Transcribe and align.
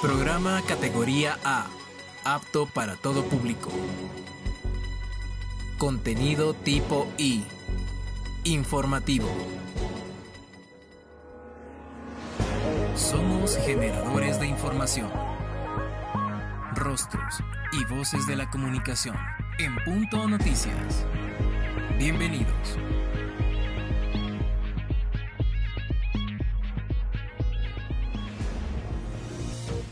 Programa 0.00 0.62
categoría 0.66 1.38
A, 1.44 1.66
apto 2.24 2.64
para 2.64 2.96
todo 2.96 3.22
público. 3.22 3.70
Contenido 5.76 6.54
tipo 6.54 7.06
I, 7.18 7.44
informativo. 8.44 9.28
Somos 12.94 13.58
generadores 13.58 14.40
de 14.40 14.46
información, 14.46 15.10
rostros 16.76 17.44
y 17.72 17.84
voces 17.84 18.26
de 18.26 18.36
la 18.36 18.48
comunicación. 18.48 19.18
En 19.58 19.76
Punto 19.84 20.26
Noticias. 20.26 21.04
Bienvenidos. 21.98 22.78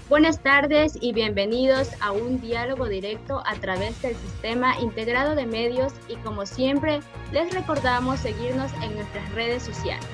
Buenas 0.08 0.42
tardes 0.42 0.96
y 1.02 1.12
bienvenidos 1.12 1.90
a 2.00 2.12
un 2.12 2.40
diálogo 2.40 2.88
directo 2.88 3.42
a 3.44 3.54
través 3.56 4.00
del 4.00 4.16
sistema 4.16 4.80
integrado 4.80 5.34
de 5.34 5.44
medios 5.44 5.92
y 6.08 6.16
como 6.16 6.46
siempre 6.46 7.00
les 7.30 7.52
recordamos 7.52 8.20
seguirnos 8.20 8.72
en 8.82 8.94
nuestras 8.94 9.30
redes 9.34 9.62
sociales. 9.62 10.06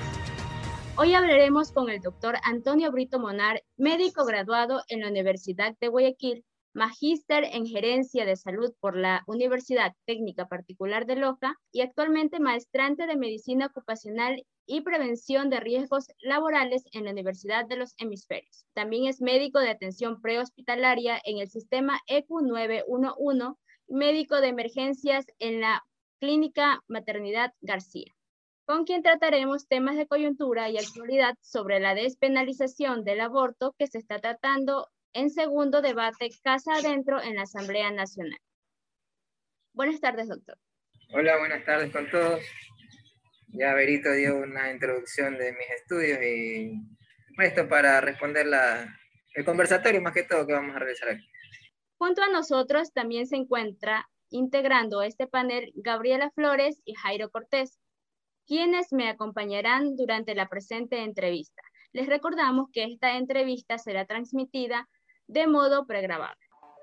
Hoy 0.97 1.13
hablaremos 1.13 1.71
con 1.71 1.89
el 1.89 2.01
doctor 2.01 2.35
Antonio 2.43 2.91
Brito 2.91 3.19
Monar, 3.19 3.63
médico 3.77 4.25
graduado 4.25 4.83
en 4.89 4.99
la 4.99 5.07
Universidad 5.07 5.73
de 5.79 5.87
Guayaquil, 5.87 6.43
magíster 6.75 7.45
en 7.45 7.65
gerencia 7.65 8.25
de 8.25 8.35
salud 8.35 8.73
por 8.81 8.97
la 8.97 9.23
Universidad 9.27 9.93
Técnica 10.05 10.47
Particular 10.47 11.05
de 11.05 11.15
Loja 11.15 11.55
y 11.71 11.79
actualmente 11.79 12.41
maestrante 12.41 13.07
de 13.07 13.15
medicina 13.15 13.67
ocupacional 13.67 14.45
y 14.65 14.81
prevención 14.81 15.49
de 15.49 15.61
riesgos 15.61 16.07
laborales 16.19 16.83
en 16.91 17.05
la 17.05 17.11
Universidad 17.11 17.65
de 17.65 17.77
los 17.77 17.95
Hemisferios. 17.97 18.65
También 18.73 19.07
es 19.07 19.21
médico 19.21 19.59
de 19.59 19.69
atención 19.69 20.21
prehospitalaria 20.21 21.21
en 21.23 21.37
el 21.39 21.49
sistema 21.49 22.01
ECU 22.07 22.41
911, 22.41 23.57
médico 23.87 24.41
de 24.41 24.49
emergencias 24.49 25.25
en 25.39 25.61
la 25.61 25.81
Clínica 26.19 26.81
Maternidad 26.87 27.53
García, 27.61 28.13
con 28.65 28.83
quien 28.83 29.01
trataremos 29.01 29.67
temas 29.67 29.95
de 29.95 30.07
coyuntura 30.07 30.69
y 30.69 30.77
actualidad 30.77 31.35
sobre 31.39 31.79
la 31.79 31.95
despenalización 31.95 33.05
del 33.05 33.21
aborto 33.21 33.73
que 33.77 33.87
se 33.87 33.99
está 33.99 34.19
tratando 34.19 34.89
en 35.15 35.29
segundo 35.29 35.81
debate 35.81 36.29
casa 36.43 36.73
adentro 36.75 37.21
en 37.21 37.35
la 37.35 37.43
Asamblea 37.43 37.89
Nacional. 37.89 38.37
Buenas 39.73 40.01
tardes, 40.01 40.27
doctor. 40.27 40.57
Hola, 41.13 41.37
buenas 41.37 41.63
tardes 41.63 41.89
con 41.91 42.09
todos. 42.09 42.41
Ya 43.47 43.73
Berito 43.73 44.11
dio 44.11 44.35
una 44.35 44.71
introducción 44.71 45.37
de 45.37 45.53
mis 45.53 45.69
estudios 45.79 46.19
y 46.21 46.73
esto 47.37 47.67
para 47.69 48.01
responder 48.01 48.45
la, 48.45 48.93
el 49.35 49.45
conversatorio 49.45 50.01
más 50.01 50.13
que 50.13 50.23
todo 50.23 50.45
que 50.45 50.51
vamos 50.51 50.75
a 50.75 50.79
realizar 50.79 51.07
aquí. 51.07 51.25
Junto 51.97 52.21
a 52.21 52.27
nosotros 52.27 52.91
también 52.91 53.25
se 53.25 53.37
encuentra 53.37 54.09
integrando 54.29 55.01
este 55.01 55.27
panel 55.27 55.71
Gabriela 55.75 56.29
Flores 56.31 56.81
y 56.83 56.93
Jairo 56.93 57.29
Cortés, 57.29 57.79
quienes 58.45 58.91
me 58.91 59.07
acompañarán 59.07 59.95
durante 59.95 60.35
la 60.35 60.49
presente 60.49 61.03
entrevista. 61.03 61.61
Les 61.93 62.07
recordamos 62.07 62.67
que 62.73 62.83
esta 62.83 63.15
entrevista 63.15 63.77
será 63.77 64.05
transmitida 64.05 64.89
de 65.27 65.47
modo 65.47 65.85
pregrabado. 65.85 66.35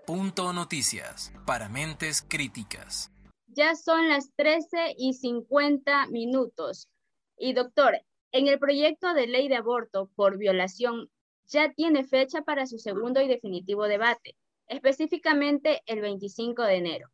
Punto 0.06 0.52
Noticias 0.52 1.32
para 1.46 1.68
mentes 1.68 2.22
críticas. 2.22 3.12
Ya 3.46 3.76
son 3.76 4.08
las 4.08 4.32
13 4.34 4.94
y 4.96 5.14
50 5.14 6.06
minutos. 6.08 6.88
Y 7.36 7.52
doctor, 7.52 8.00
en 8.32 8.48
el 8.48 8.58
proyecto 8.58 9.14
de 9.14 9.26
ley 9.26 9.48
de 9.48 9.56
aborto 9.56 10.10
por 10.16 10.38
violación 10.38 11.10
ya 11.46 11.72
tiene 11.72 12.04
fecha 12.04 12.42
para 12.42 12.66
su 12.66 12.78
segundo 12.78 13.20
y 13.20 13.28
definitivo 13.28 13.84
debate, 13.84 14.36
específicamente 14.68 15.82
el 15.86 16.00
25 16.00 16.62
de 16.62 16.76
enero. 16.76 17.08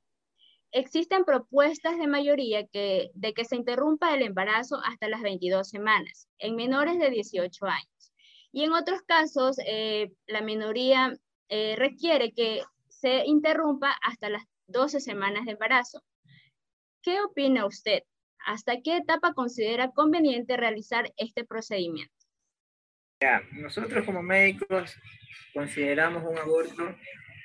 Existen 0.71 1.25
propuestas 1.25 1.99
de 1.99 2.07
mayoría 2.07 2.67
que, 2.67 3.11
de 3.15 3.33
que 3.33 3.45
se 3.45 3.57
interrumpa 3.57 4.15
el 4.15 4.23
embarazo 4.23 4.81
hasta 4.85 5.09
las 5.09 5.23
22 5.23 5.69
semanas 5.69 6.29
en 6.39 6.57
menores 6.57 6.99
de 6.99 7.11
18 7.11 7.67
años. 7.67 7.98
Y 8.53 8.65
en 8.65 8.73
otros 8.73 9.03
casos, 9.03 9.59
eh, 9.67 10.13
la 10.27 10.41
minoría 10.41 11.15
eh, 11.49 11.75
requiere 11.77 12.33
que 12.33 12.63
se 12.89 13.25
interrumpa 13.27 13.95
hasta 14.03 14.29
las 14.29 14.45
12 14.67 15.01
semanas 15.01 15.45
de 15.45 15.53
embarazo. 15.53 16.03
¿Qué 17.03 17.21
opina 17.21 17.67
usted? 17.67 18.03
¿Hasta 18.47 18.81
qué 18.83 18.99
etapa 18.99 19.35
considera 19.35 19.91
conveniente 19.91 20.57
realizar 20.57 21.13
este 21.17 21.45
procedimiento? 21.45 22.13
Ya, 23.21 23.43
nosotros 23.53 24.05
como 24.05 24.23
médicos 24.23 24.97
consideramos 25.53 26.23
un 26.25 26.39
aborto, 26.39 26.95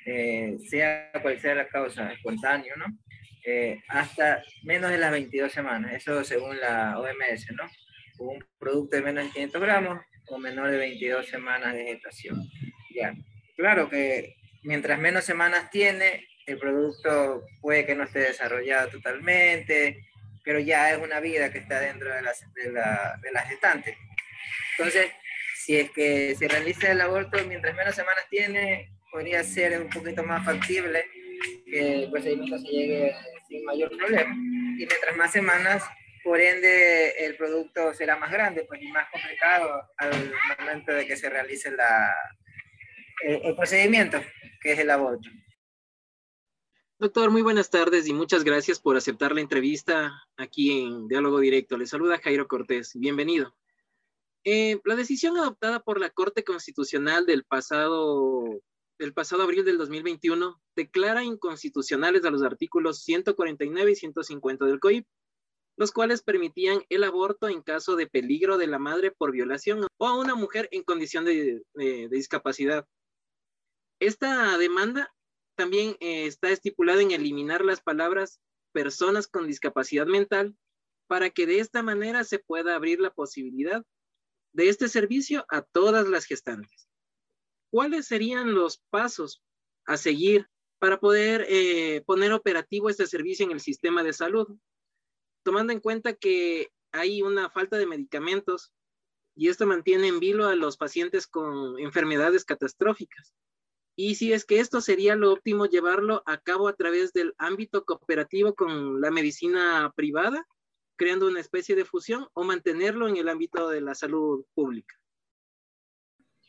eh, 0.06 0.56
sea 0.68 1.10
cual 1.20 1.40
sea 1.40 1.54
la 1.54 1.68
causa, 1.68 2.12
espontáneo, 2.12 2.76
¿no? 2.76 2.86
Eh, 3.44 3.82
hasta 3.88 4.42
menos 4.62 4.90
de 4.90 4.98
las 4.98 5.10
22 5.10 5.52
semanas, 5.52 5.92
eso 5.92 6.22
según 6.24 6.58
la 6.60 6.98
OMS, 6.98 7.52
¿no? 7.52 7.68
Un 8.18 8.44
producto 8.58 8.96
de 8.96 9.02
menos 9.02 9.24
de 9.24 9.30
500 9.30 9.60
gramos 9.60 10.00
o 10.28 10.38
menor 10.38 10.70
de 10.70 10.78
22 10.78 11.26
semanas 11.26 11.74
de 11.74 11.84
gestación. 11.84 12.42
Ya, 12.94 13.14
claro 13.56 13.88
que 13.88 14.36
mientras 14.62 14.98
menos 14.98 15.24
semanas 15.24 15.70
tiene, 15.70 16.26
el 16.46 16.58
producto 16.58 17.44
puede 17.60 17.86
que 17.86 17.94
no 17.94 18.04
esté 18.04 18.20
desarrollado 18.20 18.90
totalmente, 18.90 20.04
pero 20.44 20.58
ya 20.58 20.92
es 20.92 20.98
una 20.98 21.20
vida 21.20 21.50
que 21.50 21.58
está 21.58 21.80
dentro 21.80 22.08
de, 22.08 22.16
de, 22.16 22.72
la, 22.72 23.18
de. 23.22 23.96
Entonces, 24.76 25.10
si 25.56 25.76
es 25.76 25.90
que 25.90 26.34
se 26.36 26.48
realiza 26.48 26.92
el 26.92 27.00
aborto 27.00 27.38
mientras 27.46 27.74
menos 27.74 27.94
semanas 27.94 28.24
tiene, 28.28 28.90
podría 29.10 29.42
ser 29.42 29.80
un 29.80 29.88
poquito 29.88 30.22
más 30.22 30.44
factible 30.44 31.04
que 31.66 32.02
el 32.02 32.10
procedimiento 32.10 32.58
se 32.58 32.68
llegue 32.68 33.14
sin 33.48 33.64
mayor 33.64 33.96
problema. 33.96 34.34
Y 34.34 34.86
mientras 34.86 35.16
más 35.16 35.32
semanas, 35.32 35.82
por 36.24 36.40
ende, 36.40 37.10
el 37.24 37.36
producto 37.36 37.92
será 37.92 38.16
más 38.16 38.32
grande, 38.32 38.64
pues 38.66 38.82
y 38.82 38.88
más 38.88 39.08
complicado 39.10 39.82
al 39.98 40.32
momento 40.58 40.92
de 40.92 41.06
que 41.06 41.16
se 41.16 41.28
realice 41.28 41.70
el 43.20 43.54
procedimiento, 43.54 44.20
que 44.60 44.72
es 44.72 44.78
el 44.78 44.90
aborto. 44.90 45.28
Doctor, 46.98 47.30
muy 47.30 47.42
buenas 47.42 47.68
tardes 47.68 48.08
y 48.08 48.14
muchas 48.14 48.44
gracias 48.44 48.80
por 48.80 48.96
aceptar 48.96 49.34
la 49.34 49.42
entrevista 49.42 50.12
aquí 50.38 50.80
en 50.80 51.06
Diálogo 51.06 51.40
Directo. 51.40 51.76
Le 51.76 51.86
saluda 51.86 52.18
Jairo 52.18 52.48
Cortés. 52.48 52.92
Bienvenido. 52.94 53.54
Eh, 54.44 54.80
la 54.84 54.94
decisión 54.96 55.36
adoptada 55.36 55.80
por 55.80 56.00
la 56.00 56.10
Corte 56.10 56.44
Constitucional 56.44 57.26
del 57.26 57.44
pasado, 57.44 58.44
del 58.98 59.12
pasado 59.12 59.42
abril 59.42 59.64
del 59.64 59.76
2021 59.76 60.62
declara 60.76 61.24
inconstitucionales 61.24 62.24
a 62.24 62.30
los 62.30 62.42
artículos 62.42 63.02
149 63.02 63.92
y 63.92 63.96
150 63.96 64.64
del 64.64 64.80
COIP, 64.80 65.06
los 65.76 65.92
cuales 65.92 66.22
permitían 66.22 66.82
el 66.88 67.04
aborto 67.04 67.48
en 67.48 67.62
caso 67.62 67.96
de 67.96 68.06
peligro 68.06 68.58
de 68.58 68.66
la 68.66 68.78
madre 68.78 69.10
por 69.10 69.32
violación 69.32 69.86
o 69.98 70.06
a 70.06 70.18
una 70.18 70.34
mujer 70.34 70.68
en 70.70 70.82
condición 70.82 71.24
de 71.24 71.62
discapacidad. 72.10 72.86
Esta 74.00 74.58
demanda 74.58 75.14
también 75.56 75.96
eh, 76.00 76.26
está 76.26 76.50
estipulado 76.50 77.00
en 77.00 77.12
eliminar 77.12 77.64
las 77.64 77.80
palabras 77.80 78.40
personas 78.72 79.28
con 79.28 79.46
discapacidad 79.46 80.06
mental 80.06 80.56
para 81.06 81.30
que 81.30 81.46
de 81.46 81.60
esta 81.60 81.82
manera 81.82 82.24
se 82.24 82.38
pueda 82.38 82.74
abrir 82.74 83.00
la 83.00 83.12
posibilidad 83.12 83.84
de 84.52 84.68
este 84.68 84.88
servicio 84.88 85.46
a 85.48 85.62
todas 85.62 86.08
las 86.08 86.24
gestantes. 86.24 86.88
¿Cuáles 87.70 88.06
serían 88.06 88.54
los 88.54 88.82
pasos 88.90 89.42
a 89.86 89.96
seguir 89.96 90.48
para 90.78 90.98
poder 90.98 91.46
eh, 91.48 92.02
poner 92.06 92.32
operativo 92.32 92.88
este 92.88 93.06
servicio 93.06 93.44
en 93.44 93.52
el 93.52 93.60
sistema 93.60 94.02
de 94.02 94.12
salud? 94.12 94.48
Tomando 95.44 95.72
en 95.72 95.80
cuenta 95.80 96.14
que 96.14 96.70
hay 96.90 97.22
una 97.22 97.50
falta 97.50 97.76
de 97.76 97.86
medicamentos 97.86 98.72
y 99.36 99.48
esto 99.48 99.66
mantiene 99.66 100.08
en 100.08 100.20
vilo 100.20 100.46
a 100.46 100.56
los 100.56 100.76
pacientes 100.76 101.26
con 101.26 101.78
enfermedades 101.78 102.44
catastróficas. 102.44 103.34
Y 103.96 104.16
si 104.16 104.32
es 104.32 104.44
que 104.44 104.58
esto 104.58 104.80
sería 104.80 105.14
lo 105.14 105.32
óptimo 105.32 105.66
llevarlo 105.66 106.22
a 106.26 106.38
cabo 106.38 106.66
a 106.66 106.74
través 106.74 107.12
del 107.12 107.34
ámbito 107.38 107.84
cooperativo 107.84 108.54
con 108.54 109.00
la 109.00 109.10
medicina 109.10 109.92
privada, 109.94 110.46
creando 110.96 111.28
una 111.28 111.40
especie 111.40 111.76
de 111.76 111.84
fusión 111.84 112.26
o 112.32 112.42
mantenerlo 112.42 113.06
en 113.08 113.16
el 113.16 113.28
ámbito 113.28 113.68
de 113.68 113.80
la 113.80 113.94
salud 113.94 114.44
pública. 114.54 114.96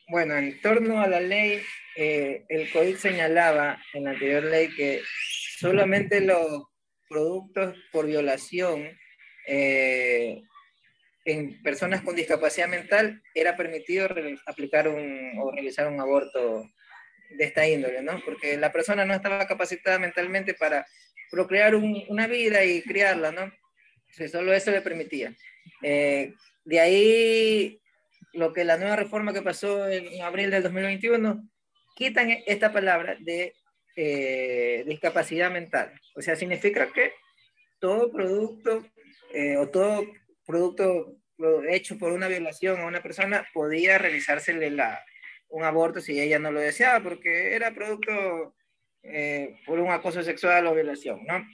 Bueno, 0.08 0.36
en 0.36 0.62
torno 0.62 1.00
a 1.00 1.08
la 1.08 1.20
ley, 1.20 1.62
eh, 1.96 2.46
el 2.50 2.72
COIC 2.72 2.98
señalaba 2.98 3.80
en 3.94 4.04
la 4.06 4.12
anterior 4.12 4.44
ley 4.44 4.70
que 4.76 5.02
solamente 5.58 6.22
los 6.22 6.64
productos 7.10 7.76
por 7.92 8.06
violación 8.06 8.98
eh, 9.48 10.42
en 11.26 11.62
personas 11.64 12.02
con 12.02 12.16
discapacidad 12.16 12.68
mental 12.68 13.22
era 13.34 13.56
permitido 13.56 14.08
aplicar 14.46 14.88
un, 14.88 15.34
o 15.40 15.52
realizar 15.52 15.88
un 15.88 16.00
aborto 16.00 16.70
de 17.32 17.44
esta 17.44 17.68
índole, 17.68 18.02
¿no? 18.02 18.22
Porque 18.24 18.58
la 18.58 18.72
persona 18.72 19.06
no 19.06 19.14
estaba 19.14 19.48
capacitada 19.48 19.98
mentalmente 19.98 20.54
para 20.54 20.86
procrear 21.32 21.76
una 21.76 22.28
vida 22.28 22.64
y 22.64 22.82
criarla, 22.82 23.32
¿no? 23.32 23.52
solo 24.32 24.54
eso 24.54 24.72
le 24.72 24.82
permitía. 24.82 25.36
Eh, 25.82 26.34
de 26.64 26.80
ahí, 26.80 27.82
lo 28.34 28.54
que 28.54 28.64
la 28.64 28.78
nueva 28.78 28.96
reforma 28.96 29.34
que 29.34 29.42
pasó 29.42 29.90
en, 29.90 30.22
abril 30.22 30.52
del 30.52 30.64
2021 30.64 31.50
quitan 31.96 32.30
esta 32.46 32.72
palabra 32.72 33.18
de 33.20 33.54
eh, 33.96 34.84
discapacidad 34.88 35.52
mental. 35.52 36.00
O 36.16 36.22
sea, 36.22 36.36
significa 36.36 36.92
que 36.92 37.14
todo 37.80 38.12
producto 38.12 38.86
eh, 39.34 39.58
o 39.58 39.70
todo 39.70 40.06
producto 40.46 41.18
hecho 41.70 41.98
por 41.98 42.14
una 42.14 42.28
violación 42.28 42.80
a 42.80 42.86
una 42.86 43.02
persona 43.02 43.48
podía 43.54 43.98
realizársele 43.98 44.70
la, 44.70 45.04
un 45.50 45.64
aborto 45.64 46.00
si 46.00 46.20
ella 46.20 46.40
no 46.40 46.52
lo 46.52 46.60
deseaba, 46.60 47.04
porque 47.04 47.54
era 47.54 47.74
producto 47.74 48.56
eh, 49.04 49.58
por 49.66 49.80
un 49.80 49.92
acoso 49.92 50.24
sexual 50.24 50.68
o 50.68 50.76
violación, 50.76 51.22
¿no? 51.26 51.46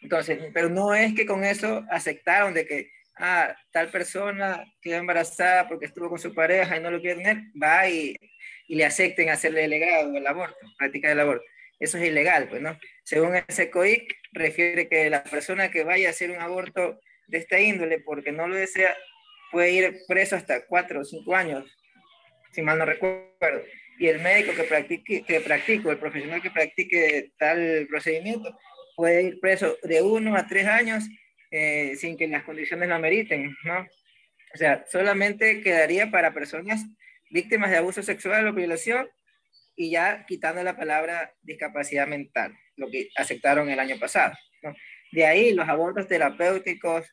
Entonces, 0.00 0.38
pero 0.54 0.68
no 0.68 0.94
es 0.94 1.14
que 1.14 1.26
con 1.26 1.44
eso 1.44 1.84
aceptaron 1.90 2.54
de 2.54 2.66
que, 2.66 2.90
ah, 3.16 3.54
tal 3.72 3.90
persona 3.90 4.64
quedó 4.80 4.96
embarazada 4.96 5.68
porque 5.68 5.86
estuvo 5.86 6.08
con 6.08 6.18
su 6.18 6.32
pareja 6.32 6.76
y 6.76 6.80
no 6.80 6.90
lo 6.90 7.00
quiere 7.00 7.16
tener, 7.16 7.42
va 7.60 7.88
y, 7.88 8.16
y 8.68 8.76
le 8.76 8.84
acepten 8.84 9.28
hacerle 9.30 9.64
el 9.64 9.70
legado, 9.70 10.16
el 10.16 10.26
aborto, 10.26 10.56
práctica 10.78 11.08
del 11.08 11.20
aborto. 11.20 11.44
Eso 11.78 11.98
es 11.98 12.08
ilegal, 12.08 12.48
pues, 12.48 12.60
¿no? 12.60 12.78
Según 13.04 13.36
ese 13.36 13.70
COIC, 13.70 14.12
refiere 14.32 14.88
que 14.88 15.10
la 15.10 15.22
persona 15.22 15.70
que 15.70 15.84
vaya 15.84 16.08
a 16.08 16.10
hacer 16.10 16.30
un 16.30 16.40
aborto 16.40 17.00
de 17.28 17.38
esta 17.38 17.60
índole 17.60 18.00
porque 18.00 18.32
no 18.32 18.48
lo 18.48 18.56
desea, 18.56 18.96
puede 19.52 19.72
ir 19.72 19.96
preso 20.06 20.36
hasta 20.36 20.66
cuatro 20.66 21.00
o 21.00 21.04
cinco 21.04 21.34
años, 21.34 21.64
si 22.52 22.62
mal 22.62 22.78
no 22.78 22.84
recuerdo. 22.84 23.62
Y 23.98 24.08
el 24.08 24.20
médico 24.20 24.52
que 24.54 24.64
practique, 24.64 25.24
que 25.24 25.40
practique, 25.40 25.88
el 25.88 25.98
profesional 25.98 26.42
que 26.42 26.50
practique 26.50 27.32
tal 27.38 27.86
procedimiento, 27.88 28.56
puede 28.96 29.22
ir 29.22 29.40
preso 29.40 29.76
de 29.82 30.02
uno 30.02 30.36
a 30.36 30.46
tres 30.46 30.66
años 30.66 31.04
eh, 31.50 31.94
sin 31.96 32.16
que 32.16 32.28
las 32.28 32.44
condiciones 32.44 32.88
lo 32.88 32.94
ameriten, 32.94 33.56
¿no? 33.64 33.86
O 34.54 34.56
sea, 34.56 34.84
solamente 34.88 35.60
quedaría 35.60 36.10
para 36.10 36.32
personas 36.34 36.84
víctimas 37.30 37.70
de 37.70 37.76
abuso 37.76 38.02
sexual 38.02 38.48
o 38.48 38.52
violación 38.52 39.08
y 39.78 39.90
ya 39.90 40.26
quitando 40.26 40.60
la 40.64 40.76
palabra 40.76 41.32
discapacidad 41.40 42.08
mental, 42.08 42.52
lo 42.76 42.90
que 42.90 43.10
aceptaron 43.16 43.70
el 43.70 43.78
año 43.78 43.96
pasado. 43.98 44.34
De 45.12 45.24
ahí 45.24 45.54
los 45.54 45.68
abortos 45.68 46.08
terapéuticos 46.08 47.06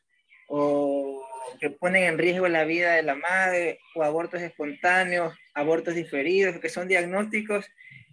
o 0.48 1.24
que 1.60 1.70
ponen 1.70 2.02
en 2.02 2.18
riesgo 2.18 2.48
la 2.48 2.64
vida 2.64 2.94
de 2.94 3.04
la 3.04 3.14
madre, 3.14 3.78
o 3.94 4.02
abortos 4.02 4.42
espontáneos, 4.42 5.32
abortos 5.54 5.94
diferidos, 5.94 6.58
que 6.58 6.68
son 6.68 6.88
diagnósticos 6.88 7.70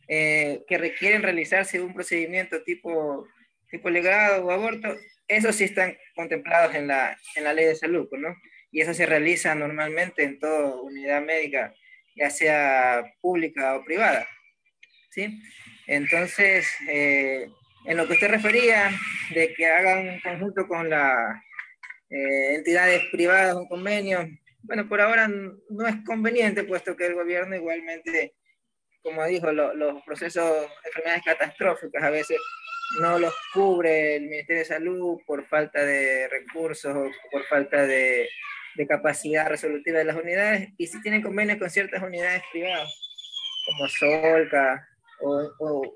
eh, 0.07 0.61
que 0.67 0.77
requieren 0.77 1.23
realizarse 1.23 1.81
un 1.81 1.95
procedimiento 1.95 2.61
tipo, 2.61 3.27
tipo 3.71 3.89
legado 3.89 4.45
o 4.45 4.51
aborto, 4.51 4.95
esos 5.27 5.55
sí 5.55 5.63
están 5.63 5.97
contemplados 6.15 6.75
en 6.75 6.87
la, 6.87 7.17
en 7.35 7.43
la 7.43 7.53
ley 7.53 7.65
de 7.65 7.75
salud, 7.75 8.07
¿no? 8.11 8.35
Y 8.71 8.81
eso 8.81 8.93
se 8.93 9.07
realiza 9.07 9.55
normalmente 9.55 10.23
en 10.23 10.37
toda 10.37 10.75
unidad 10.75 11.23
médica, 11.23 11.73
ya 12.15 12.29
sea 12.29 13.03
pública 13.19 13.77
o 13.77 13.83
privada, 13.83 14.27
¿sí? 15.13 15.41
Entonces, 15.87 16.67
eh, 16.89 17.47
en 17.85 17.97
lo 17.97 18.07
que 18.07 18.13
usted 18.13 18.29
refería, 18.29 18.91
de 19.33 19.53
que 19.53 19.65
hagan 19.65 20.09
un 20.09 20.19
conjunto 20.21 20.67
con 20.67 20.89
la 20.89 21.43
eh, 22.09 22.55
entidades 22.55 23.03
privadas, 23.11 23.55
un 23.55 23.67
convenio. 23.67 24.27
Bueno, 24.61 24.87
por 24.87 25.01
ahora 25.01 25.27
no 25.27 25.87
es 25.87 25.95
conveniente, 26.05 26.63
puesto 26.63 26.95
que 26.95 27.07
el 27.07 27.15
gobierno 27.15 27.55
igualmente, 27.55 28.35
como 29.01 29.25
dijo, 29.25 29.51
los 29.51 30.01
procesos 30.03 30.49
de 30.51 30.89
enfermedades 30.89 31.23
catastróficas 31.25 32.03
a 32.03 32.09
veces 32.09 32.37
no 33.01 33.19
los 33.19 33.33
cubre 33.53 34.17
el 34.17 34.23
Ministerio 34.23 34.59
de 34.59 34.65
Salud 34.65 35.19
por 35.25 35.45
falta 35.47 35.83
de 35.83 36.27
recursos 36.29 36.95
o 36.95 37.11
por 37.31 37.43
falta 37.45 37.85
de, 37.85 38.29
de 38.75 38.87
capacidad 38.87 39.49
resolutiva 39.49 39.97
de 39.97 40.05
las 40.05 40.15
unidades, 40.15 40.69
y 40.77 40.87
si 40.87 41.01
tienen 41.01 41.21
convenios 41.21 41.57
con 41.57 41.69
ciertas 41.69 42.01
unidades 42.01 42.43
privadas, 42.51 42.89
como 43.65 43.87
Solca 43.87 44.87
o, 45.21 45.51
o 45.59 45.93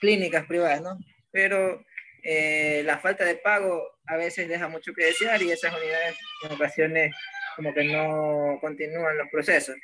clínicas 0.00 0.46
privadas, 0.46 0.82
¿no? 0.82 0.98
Pero 1.30 1.84
eh, 2.22 2.82
la 2.84 2.98
falta 2.98 3.24
de 3.24 3.36
pago 3.36 3.82
a 4.06 4.16
veces 4.16 4.48
deja 4.48 4.68
mucho 4.68 4.92
que 4.92 5.04
desear 5.04 5.40
y 5.42 5.50
esas 5.50 5.74
unidades 5.74 6.16
en 6.44 6.52
ocasiones 6.52 7.14
como 7.56 7.72
que 7.74 7.84
no 7.84 8.58
continúan 8.60 9.18
los 9.18 9.28
procesos. 9.30 9.76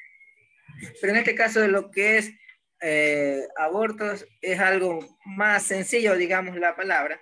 Pero 1.01 1.13
en 1.13 1.19
este 1.19 1.35
caso 1.35 1.61
de 1.61 1.69
lo 1.69 1.91
que 1.91 2.19
es 2.19 2.33
eh, 2.81 3.43
abortos 3.57 4.27
es 4.43 4.61
algo 4.61 5.19
más 5.25 5.63
sencillo, 5.63 6.17
digamos 6.17 6.57
la 6.57 6.77
palabra, 6.77 7.21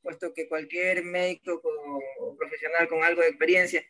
puesto 0.00 0.32
que 0.34 0.48
cualquier 0.48 1.04
médico 1.04 1.60
o 2.20 2.36
profesional 2.36 2.88
con 2.88 3.02
algo 3.04 3.22
de 3.22 3.28
experiencia 3.28 3.84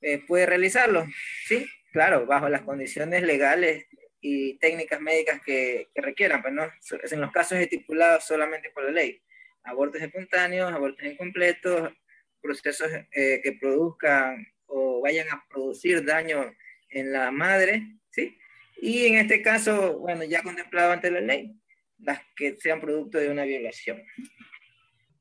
eh, 0.00 0.18
puede 0.26 0.46
realizarlo, 0.46 1.06
¿sí? 1.46 1.66
Claro, 1.92 2.26
bajo 2.26 2.48
las 2.48 2.62
condiciones 2.62 3.22
legales 3.22 3.86
y 4.28 4.58
técnicas 4.58 5.00
médicas 5.00 5.40
que, 5.40 5.88
requieran, 5.94 6.42
pues 6.42 6.52
no, 6.52 6.64
en 6.64 7.20
los 7.20 7.30
casos 7.30 7.58
estipulados 7.58 8.24
solamente 8.24 8.70
por 8.70 8.82
la 8.82 8.90
ley 8.90 9.22
abortos 9.62 10.02
espontáneos, 10.02 10.72
abortos 10.72 11.04
incompletos, 11.06 11.92
procesos 12.40 12.90
eh, 13.12 13.40
que 13.42 13.52
produzcan 13.52 14.44
o 14.66 15.00
vayan 15.00 15.28
a 15.28 15.44
producir 15.48 16.04
daño 16.04 16.52
en 16.90 17.12
la 17.12 17.30
madre, 17.30 17.82
¿sí? 18.10 18.36
Y 18.80 19.06
en 19.06 19.16
este 19.16 19.42
caso, 19.42 19.98
bueno, 19.98 20.24
ya 20.24 20.42
contemplado 20.42 20.92
ante 20.92 21.10
la 21.10 21.20
ley, 21.20 21.56
las 21.98 22.20
que 22.36 22.56
sean 22.56 22.80
producto 22.80 23.18
de 23.18 23.30
una 23.30 23.44
violación. 23.44 24.02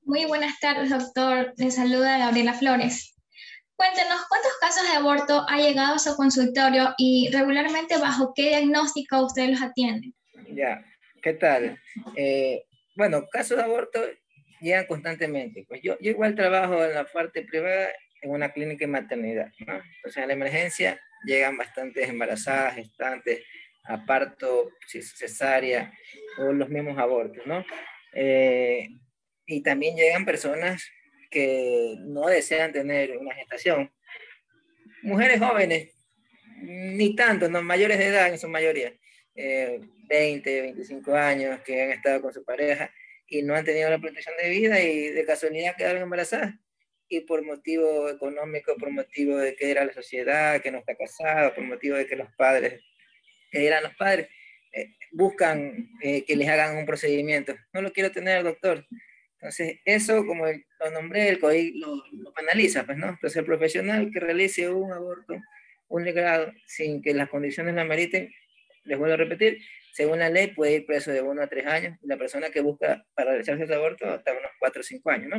Muy 0.03 0.25
buenas 0.25 0.59
tardes, 0.59 0.89
doctor. 0.89 1.53
Le 1.57 1.71
saluda 1.71 2.17
Gabriela 2.17 2.53
Flores. 2.53 3.14
Cuéntenos, 3.75 4.25
¿cuántos 4.29 4.53
casos 4.61 4.83
de 4.83 4.95
aborto 4.95 5.45
ha 5.49 5.57
llegado 5.57 5.95
a 5.95 5.99
su 5.99 6.15
consultorio 6.15 6.93
y 6.97 7.29
regularmente 7.31 7.97
bajo 7.97 8.33
qué 8.33 8.49
diagnóstico 8.49 9.25
usted 9.25 9.49
los 9.49 9.61
atiende? 9.61 10.13
Ya, 10.49 10.83
¿qué 11.21 11.33
tal? 11.33 11.79
Eh, 12.15 12.63
bueno, 12.95 13.25
casos 13.29 13.57
de 13.57 13.63
aborto 13.63 13.99
llegan 14.61 14.85
constantemente. 14.85 15.65
Pues 15.67 15.81
yo, 15.83 15.97
yo 15.99 16.11
igual 16.11 16.35
trabajo 16.35 16.83
en 16.85 16.93
la 16.93 17.05
parte 17.05 17.41
privada 17.41 17.89
en 18.21 18.31
una 18.31 18.51
clínica 18.53 18.85
de 18.85 18.91
maternidad, 18.91 19.51
¿no? 19.59 19.73
Entonces 19.97 20.17
en 20.21 20.27
la 20.27 20.33
emergencia 20.33 20.99
llegan 21.25 21.57
bastantes 21.57 22.07
embarazadas, 22.07 22.75
gestantes, 22.75 23.43
a 23.83 24.05
parto, 24.05 24.71
cesárea 24.87 25.91
o 26.39 26.51
los 26.51 26.69
mismos 26.69 26.97
abortos, 26.97 27.45
¿no? 27.45 27.63
Eh, 28.13 28.87
y 29.45 29.61
también 29.61 29.95
llegan 29.95 30.25
personas 30.25 30.89
que 31.35 31.97
no 31.99 32.27
desean 32.27 32.71
tener 32.71 33.17
una 33.17 33.35
gestación. 33.35 33.91
Mujeres 35.01 35.37
jóvenes, 35.37 35.91
ni 36.61 37.13
tanto, 37.13 37.49
no 37.49 37.61
mayores 37.61 37.99
de 37.99 38.07
edad 38.07 38.29
en 38.29 38.39
su 38.39 38.47
mayoría, 38.47 38.93
20, 39.35 40.57
eh, 40.57 40.61
25 40.61 41.13
años, 41.13 41.59
que 41.59 41.81
han 41.81 41.91
estado 41.91 42.21
con 42.21 42.31
su 42.31 42.45
pareja 42.45 42.89
y 43.27 43.41
no 43.41 43.53
han 43.53 43.65
tenido 43.65 43.89
la 43.89 43.99
protección 43.99 44.33
de 44.41 44.49
vida 44.49 44.79
y 44.79 45.09
de 45.09 45.25
casualidad 45.25 45.75
quedaron 45.75 46.03
embarazadas. 46.03 46.55
Y 47.09 47.19
por 47.19 47.43
motivo 47.43 48.07
económico, 48.09 48.73
por 48.77 48.91
motivo 48.91 49.35
de 49.35 49.57
que 49.57 49.71
era 49.71 49.83
la 49.83 49.91
sociedad, 49.91 50.61
que 50.61 50.71
no 50.71 50.77
está 50.77 50.95
casada, 50.95 51.53
por 51.53 51.65
motivo 51.65 51.97
de 51.97 52.07
que 52.07 52.15
los 52.15 52.33
padres, 52.37 52.81
que 53.51 53.67
eran 53.67 53.83
los 53.83 53.93
padres, 53.95 54.29
eh, 54.71 54.95
buscan 55.11 55.89
eh, 56.01 56.23
que 56.23 56.37
les 56.37 56.47
hagan 56.47 56.77
un 56.77 56.85
procedimiento. 56.85 57.53
No 57.73 57.81
lo 57.81 57.91
quiero 57.91 58.13
tener, 58.13 58.41
doctor. 58.41 58.87
Entonces, 59.39 59.79
eso, 59.85 60.25
como 60.25 60.45
lo 60.45 60.91
nombré, 60.91 61.29
el 61.29 61.39
COI 61.39 61.73
lo, 61.77 61.95
lo 62.11 62.33
pues, 62.33 62.97
¿no? 62.97 63.09
Entonces, 63.09 63.35
el 63.35 63.45
profesional 63.45 64.09
que 64.11 64.19
realice 64.19 64.69
un 64.69 64.91
aborto, 64.91 65.35
un 65.87 66.03
legrado, 66.03 66.51
sin 66.65 67.01
que 67.01 67.13
las 67.13 67.29
condiciones 67.29 67.75
la 67.75 67.83
meriten, 67.83 68.31
les 68.85 68.97
vuelvo 68.97 69.13
a 69.15 69.17
repetir, 69.17 69.59
según 69.93 70.19
la 70.19 70.29
ley 70.29 70.47
puede 70.47 70.73
ir 70.73 70.85
preso 70.85 71.11
de 71.11 71.21
uno 71.21 71.41
a 71.41 71.47
tres 71.47 71.65
años, 71.65 71.97
la 72.01 72.17
persona 72.17 72.49
que 72.49 72.61
busca 72.61 73.05
para 73.13 73.31
realizarse 73.31 73.63
el 73.63 73.73
aborto 73.73 74.09
hasta 74.09 74.31
unos 74.31 74.51
cuatro 74.59 74.81
o 74.81 74.83
cinco 74.83 75.09
años, 75.09 75.29
¿no? 75.29 75.37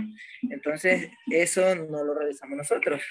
Entonces, 0.51 1.11
eso 1.31 1.75
no 1.75 2.03
lo 2.05 2.15
realizamos 2.15 2.57
nosotros. 2.57 3.03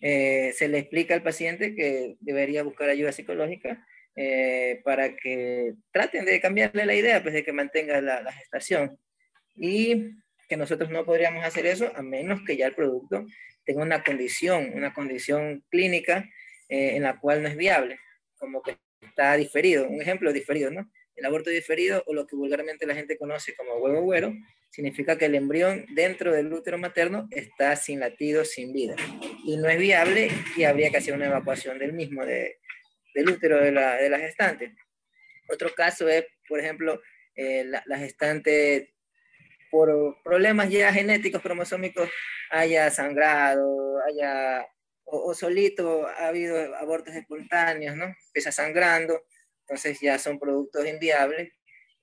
Eh, 0.00 0.52
se 0.54 0.68
le 0.68 0.78
explica 0.78 1.14
al 1.14 1.22
paciente 1.22 1.74
que 1.74 2.16
debería 2.20 2.62
buscar 2.62 2.88
ayuda 2.88 3.12
psicológica 3.12 3.84
eh, 4.16 4.80
para 4.84 5.14
que 5.14 5.74
traten 5.92 6.24
de 6.24 6.40
cambiarle 6.40 6.84
la 6.84 6.94
idea, 6.96 7.22
pues 7.22 7.34
de 7.34 7.44
que 7.44 7.52
mantenga 7.52 8.00
la, 8.00 8.32
gestación. 8.32 8.98
Y 9.54 10.10
que 10.48 10.56
nosotros 10.56 10.90
no 10.90 11.04
podríamos 11.04 11.44
hacer 11.44 11.66
eso 11.66 11.92
a 11.94 12.02
menos 12.02 12.40
que 12.46 12.56
ya 12.56 12.66
el 12.66 12.74
producto 12.74 13.26
tenga 13.64 13.82
una 13.82 14.02
condición, 14.02 14.72
una 14.74 14.94
condición 14.94 15.64
clínica 15.70 16.28
eh, 16.68 16.96
en 16.96 17.02
la 17.02 17.18
cual 17.18 17.42
no 17.42 17.48
es 17.48 17.56
viable, 17.56 17.98
como 18.38 18.62
que 18.62 18.76
está 19.02 19.36
diferido. 19.36 19.86
Un 19.88 20.00
ejemplo 20.00 20.32
diferido, 20.32 20.70
¿no? 20.70 20.90
El 21.16 21.24
aborto 21.24 21.50
diferido, 21.50 22.02
o 22.06 22.14
lo 22.14 22.26
que 22.26 22.36
vulgarmente 22.36 22.86
la 22.86 22.94
gente 22.94 23.18
conoce 23.18 23.54
como 23.56 23.74
huevo 23.74 24.02
güero, 24.02 24.32
significa 24.70 25.18
que 25.18 25.26
el 25.26 25.34
embrión 25.34 25.84
dentro 25.94 26.32
del 26.32 26.52
útero 26.52 26.78
materno 26.78 27.26
está 27.30 27.74
sin 27.76 28.00
latido, 28.00 28.44
sin 28.44 28.72
vida. 28.72 28.94
Y 29.44 29.56
no 29.56 29.68
es 29.68 29.78
viable 29.78 30.30
y 30.56 30.64
habría 30.64 30.90
que 30.90 30.98
hacer 30.98 31.14
una 31.14 31.26
evacuación 31.26 31.78
del 31.78 31.92
mismo, 31.92 32.24
de, 32.24 32.58
del 33.14 33.28
útero 33.28 33.60
de 33.60 33.72
la, 33.72 33.96
de 33.96 34.08
la 34.08 34.18
gestante. 34.18 34.74
Otro 35.48 35.74
caso 35.74 36.08
es, 36.08 36.24
por 36.48 36.60
ejemplo, 36.60 37.00
eh, 37.34 37.64
la, 37.64 37.98
gestante 37.98 38.94
por 39.70 40.16
problemas 40.22 40.70
ya 40.70 40.92
genéticos, 40.92 41.42
cromosómicos, 41.42 42.08
haya 42.50 42.90
sangrado, 42.90 43.98
haya 44.06 44.66
o, 45.10 45.34
solito 45.34 46.06
ha 46.06 46.28
habido 46.28 46.76
abortos 46.76 47.14
espontáneos, 47.14 47.96
¿no? 47.96 48.04
Empieza 48.26 48.52
sangrando, 48.52 49.22
entonces 49.62 49.98
ya 50.00 50.18
son 50.18 50.38
productos 50.38 50.86
inviables. 50.86 51.52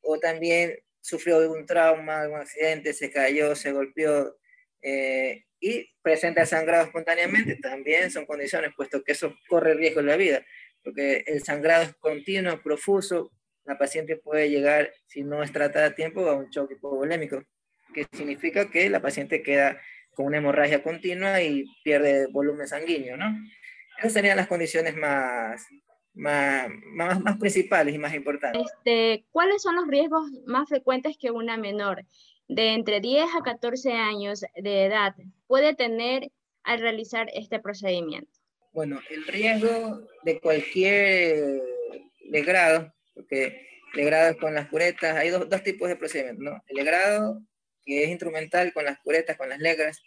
O 0.01 0.19
también 0.19 0.77
sufrió 1.01 1.37
algún 1.37 1.65
trauma, 1.65 2.21
algún 2.21 2.39
accidente, 2.39 2.93
se 2.93 3.11
cayó, 3.11 3.55
se 3.55 3.71
golpeó 3.71 4.35
eh, 4.81 5.45
y 5.59 5.89
presenta 6.01 6.45
sangrado 6.45 6.85
espontáneamente, 6.85 7.55
también 7.57 8.11
son 8.11 8.25
condiciones, 8.25 8.71
puesto 8.75 9.03
que 9.03 9.13
eso 9.13 9.35
corre 9.47 9.75
riesgo 9.75 9.99
en 9.99 10.07
la 10.07 10.17
vida, 10.17 10.45
porque 10.83 11.23
el 11.27 11.43
sangrado 11.43 11.83
es 11.83 11.95
continuo, 11.95 12.61
profuso, 12.61 13.31
la 13.65 13.77
paciente 13.77 14.15
puede 14.15 14.49
llegar, 14.49 14.93
si 15.07 15.23
no 15.23 15.41
es 15.41 15.51
tratada 15.51 15.87
a 15.87 15.95
tiempo, 15.95 16.27
a 16.27 16.35
un 16.35 16.49
choque 16.51 16.75
hipovolémico, 16.75 17.43
que 17.95 18.05
significa 18.11 18.69
que 18.69 18.89
la 18.89 19.01
paciente 19.01 19.41
queda 19.41 19.79
con 20.13 20.25
una 20.25 20.37
hemorragia 20.37 20.83
continua 20.83 21.41
y 21.41 21.65
pierde 21.83 22.27
volumen 22.27 22.67
sanguíneo, 22.67 23.15
¿no? 23.15 23.33
Esas 23.97 24.11
serían 24.11 24.35
las 24.35 24.47
condiciones 24.47 24.97
más, 24.97 25.65
más, 26.13 26.67
más, 26.93 27.21
más, 27.21 27.37
principales 27.37 27.95
y 27.95 27.97
más 27.97 28.13
importantes. 28.13 28.61
Este, 28.61 29.25
¿Cuáles 29.31 29.61
son 29.61 29.75
los 29.77 29.87
riesgos 29.87 30.29
más 30.45 30.67
frecuentes 30.67 31.17
que 31.17 31.31
una 31.31 31.55
menor 31.57 32.05
de 32.49 32.73
entre 32.73 32.99
10 32.99 33.27
a 33.39 33.43
14 33.43 33.93
años 33.93 34.41
de 34.55 34.85
edad 34.85 35.15
puede 35.47 35.73
tener 35.73 36.29
al 36.63 36.79
realizar 36.79 37.27
este 37.33 37.59
procedimiento? 37.59 38.31
Bueno, 38.73 38.99
el 39.09 39.25
riesgo 39.25 40.01
de 40.23 40.41
cualquier 40.41 41.61
legrado, 42.29 42.93
porque 43.13 43.65
legrado 43.93 44.31
es 44.31 44.37
con 44.37 44.53
las 44.53 44.67
curetas, 44.67 45.15
hay 45.15 45.29
dos, 45.29 45.49
dos 45.49 45.63
tipos 45.63 45.87
de 45.87 45.95
procedimientos, 45.95 46.43
¿no? 46.43 46.61
El 46.67 46.75
legrado, 46.75 47.41
que 47.85 48.03
es 48.03 48.09
instrumental 48.09 48.73
con 48.73 48.85
las 48.85 48.99
curetas, 48.99 49.37
con 49.37 49.49
las 49.49 49.59
legras, 49.59 50.01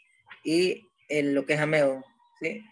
y 0.44 0.88
el, 1.08 1.35
lo 1.35 1.47
que 1.47 1.54
es 1.54 1.61
ameo, 1.61 2.04
¿sí? 2.40 2.62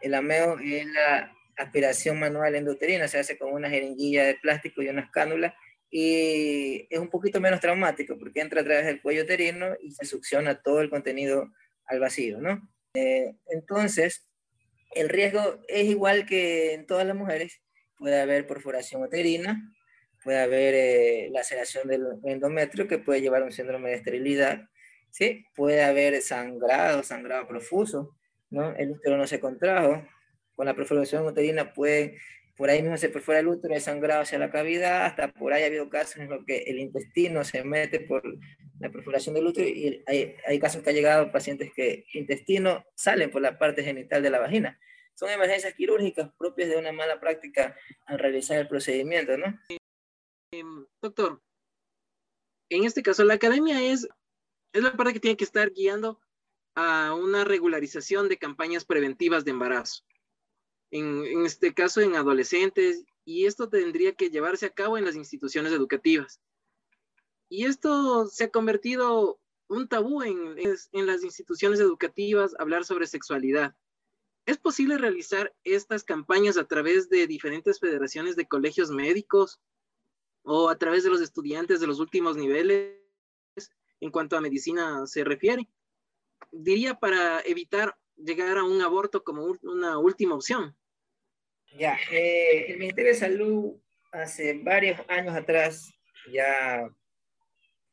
El 0.00 0.14
ameo 0.14 0.58
es 0.58 0.86
la 0.86 1.32
aspiración 1.56 2.18
manual 2.18 2.54
endouterina, 2.54 3.08
se 3.08 3.18
hace 3.18 3.38
con 3.38 3.52
una 3.52 3.70
jeringuilla 3.70 4.24
de 4.24 4.34
plástico 4.34 4.82
y 4.82 4.88
unas 4.88 5.10
cánulas 5.10 5.54
y 5.94 6.86
es 6.88 6.98
un 6.98 7.10
poquito 7.10 7.38
menos 7.38 7.60
traumático 7.60 8.18
porque 8.18 8.40
entra 8.40 8.62
a 8.62 8.64
través 8.64 8.86
del 8.86 9.02
cuello 9.02 9.24
uterino 9.24 9.76
y 9.82 9.90
se 9.90 10.06
succiona 10.06 10.62
todo 10.62 10.80
el 10.80 10.88
contenido 10.88 11.52
al 11.84 12.00
vacío, 12.00 12.40
¿no? 12.40 12.66
Eh, 12.94 13.34
entonces, 13.50 14.26
el 14.94 15.10
riesgo 15.10 15.60
es 15.68 15.84
igual 15.84 16.24
que 16.24 16.72
en 16.72 16.86
todas 16.86 17.06
las 17.06 17.14
mujeres, 17.14 17.60
puede 17.98 18.20
haber 18.20 18.46
perforación 18.46 19.02
uterina, 19.02 19.70
puede 20.22 20.40
haber 20.40 20.74
eh, 20.74 21.28
laceración 21.32 21.88
del 21.88 22.06
endometrio 22.24 22.88
que 22.88 22.98
puede 22.98 23.20
llevar 23.20 23.42
a 23.42 23.46
un 23.46 23.52
síndrome 23.52 23.90
de 23.90 23.96
esterilidad, 23.96 24.68
¿sí? 25.10 25.44
Puede 25.54 25.82
haber 25.82 26.20
sangrado, 26.22 27.02
sangrado 27.02 27.46
profuso, 27.46 28.16
¿no? 28.50 28.74
El 28.76 28.92
útero 28.92 29.16
no 29.16 29.26
se 29.26 29.40
contrajo, 29.40 30.06
con 30.54 30.66
la 30.66 30.74
perforación 30.74 31.26
uterina 31.26 31.72
puede, 31.72 32.18
por 32.56 32.70
ahí 32.70 32.82
mismo 32.82 32.96
se 32.96 33.08
perfora 33.08 33.40
el 33.40 33.48
útero, 33.48 33.74
hay 33.74 33.80
sangrado 33.80 34.22
hacia 34.22 34.38
la 34.38 34.50
cavidad, 34.50 35.06
hasta 35.06 35.28
por 35.32 35.52
ahí 35.52 35.62
ha 35.62 35.66
habido 35.66 35.88
casos 35.88 36.18
en 36.18 36.28
los 36.28 36.44
que 36.44 36.58
el 36.58 36.78
intestino 36.78 37.44
se 37.44 37.64
mete 37.64 38.00
por 38.00 38.22
la 38.78 38.90
perforación 38.90 39.34
del 39.34 39.46
útero 39.46 39.68
y 39.68 40.02
hay, 40.06 40.36
hay 40.46 40.58
casos 40.58 40.82
que 40.82 40.90
ha 40.90 40.92
llegado 40.92 41.32
pacientes 41.32 41.70
que 41.74 42.04
intestino 42.14 42.84
salen 42.94 43.30
por 43.30 43.42
la 43.42 43.58
parte 43.58 43.82
genital 43.82 44.22
de 44.22 44.30
la 44.30 44.38
vagina. 44.38 44.78
Son 45.14 45.30
emergencias 45.30 45.74
quirúrgicas 45.74 46.30
propias 46.38 46.68
de 46.70 46.76
una 46.76 46.92
mala 46.92 47.20
práctica 47.20 47.76
al 48.06 48.18
realizar 48.18 48.58
el 48.58 48.68
procedimiento, 48.68 49.36
¿no? 49.36 49.58
Doctor, 51.00 51.42
en 52.68 52.84
este 52.84 53.02
caso 53.02 53.24
la 53.24 53.34
academia 53.34 53.82
es, 53.82 54.08
es 54.72 54.82
la 54.82 54.96
parte 54.96 55.12
que 55.12 55.20
tiene 55.20 55.36
que 55.36 55.44
estar 55.44 55.70
guiando 55.72 56.20
a 56.74 57.14
una 57.14 57.44
regularización 57.44 58.28
de 58.28 58.38
campañas 58.38 58.84
preventivas 58.84 59.44
de 59.44 59.50
embarazo 59.50 60.04
en, 60.92 61.46
este 61.46 61.74
caso 61.74 62.00
en 62.00 62.14
adolescentes, 62.14 63.04
y 63.24 63.46
esto 63.46 63.68
tendría 63.68 64.12
que 64.14 64.30
llevarse 64.30 64.66
a 64.66 64.70
cabo 64.70 64.98
en 64.98 65.04
las 65.04 65.16
instituciones 65.16 65.72
educativas. 65.72 66.40
Y 67.48 67.64
esto 67.64 68.26
se 68.28 68.44
ha 68.44 68.50
convertido 68.50 69.40
un 69.68 69.88
tabú 69.88 70.22
en, 70.22 70.56
en 70.58 71.06
las 71.06 71.24
instituciones 71.24 71.80
educativas 71.80 72.54
hablar 72.58 72.84
sobre 72.84 73.06
sexualidad. 73.06 73.74
¿Es 74.44 74.58
posible 74.58 74.98
realizar 74.98 75.54
estas 75.64 76.04
campañas 76.04 76.58
a 76.58 76.64
través 76.64 77.08
de 77.08 77.26
diferentes 77.26 77.78
federaciones 77.80 78.36
de 78.36 78.46
colegios 78.46 78.90
médicos 78.90 79.60
o 80.42 80.68
a 80.68 80.76
través 80.76 81.04
de 81.04 81.10
los 81.10 81.20
estudiantes 81.20 81.80
de 81.80 81.86
los 81.86 82.00
últimos 82.00 82.36
niveles 82.36 82.98
en 84.00 84.10
cuanto 84.10 84.36
a 84.36 84.40
medicina 84.40 85.06
se 85.06 85.24
refiere? 85.24 85.68
Diría 86.50 86.94
para 86.94 87.40
evitar 87.42 87.96
llegar 88.16 88.58
a 88.58 88.64
un 88.64 88.80
aborto 88.82 89.22
como 89.24 89.44
una 89.62 89.98
última 89.98 90.34
opción. 90.34 90.76
Ya, 91.78 91.98
eh, 92.10 92.66
el 92.72 92.78
Ministerio 92.78 93.12
de 93.12 93.18
Salud 93.18 93.80
hace 94.12 94.58
varios 94.58 95.00
años 95.08 95.34
atrás, 95.34 95.90
ya 96.30 96.88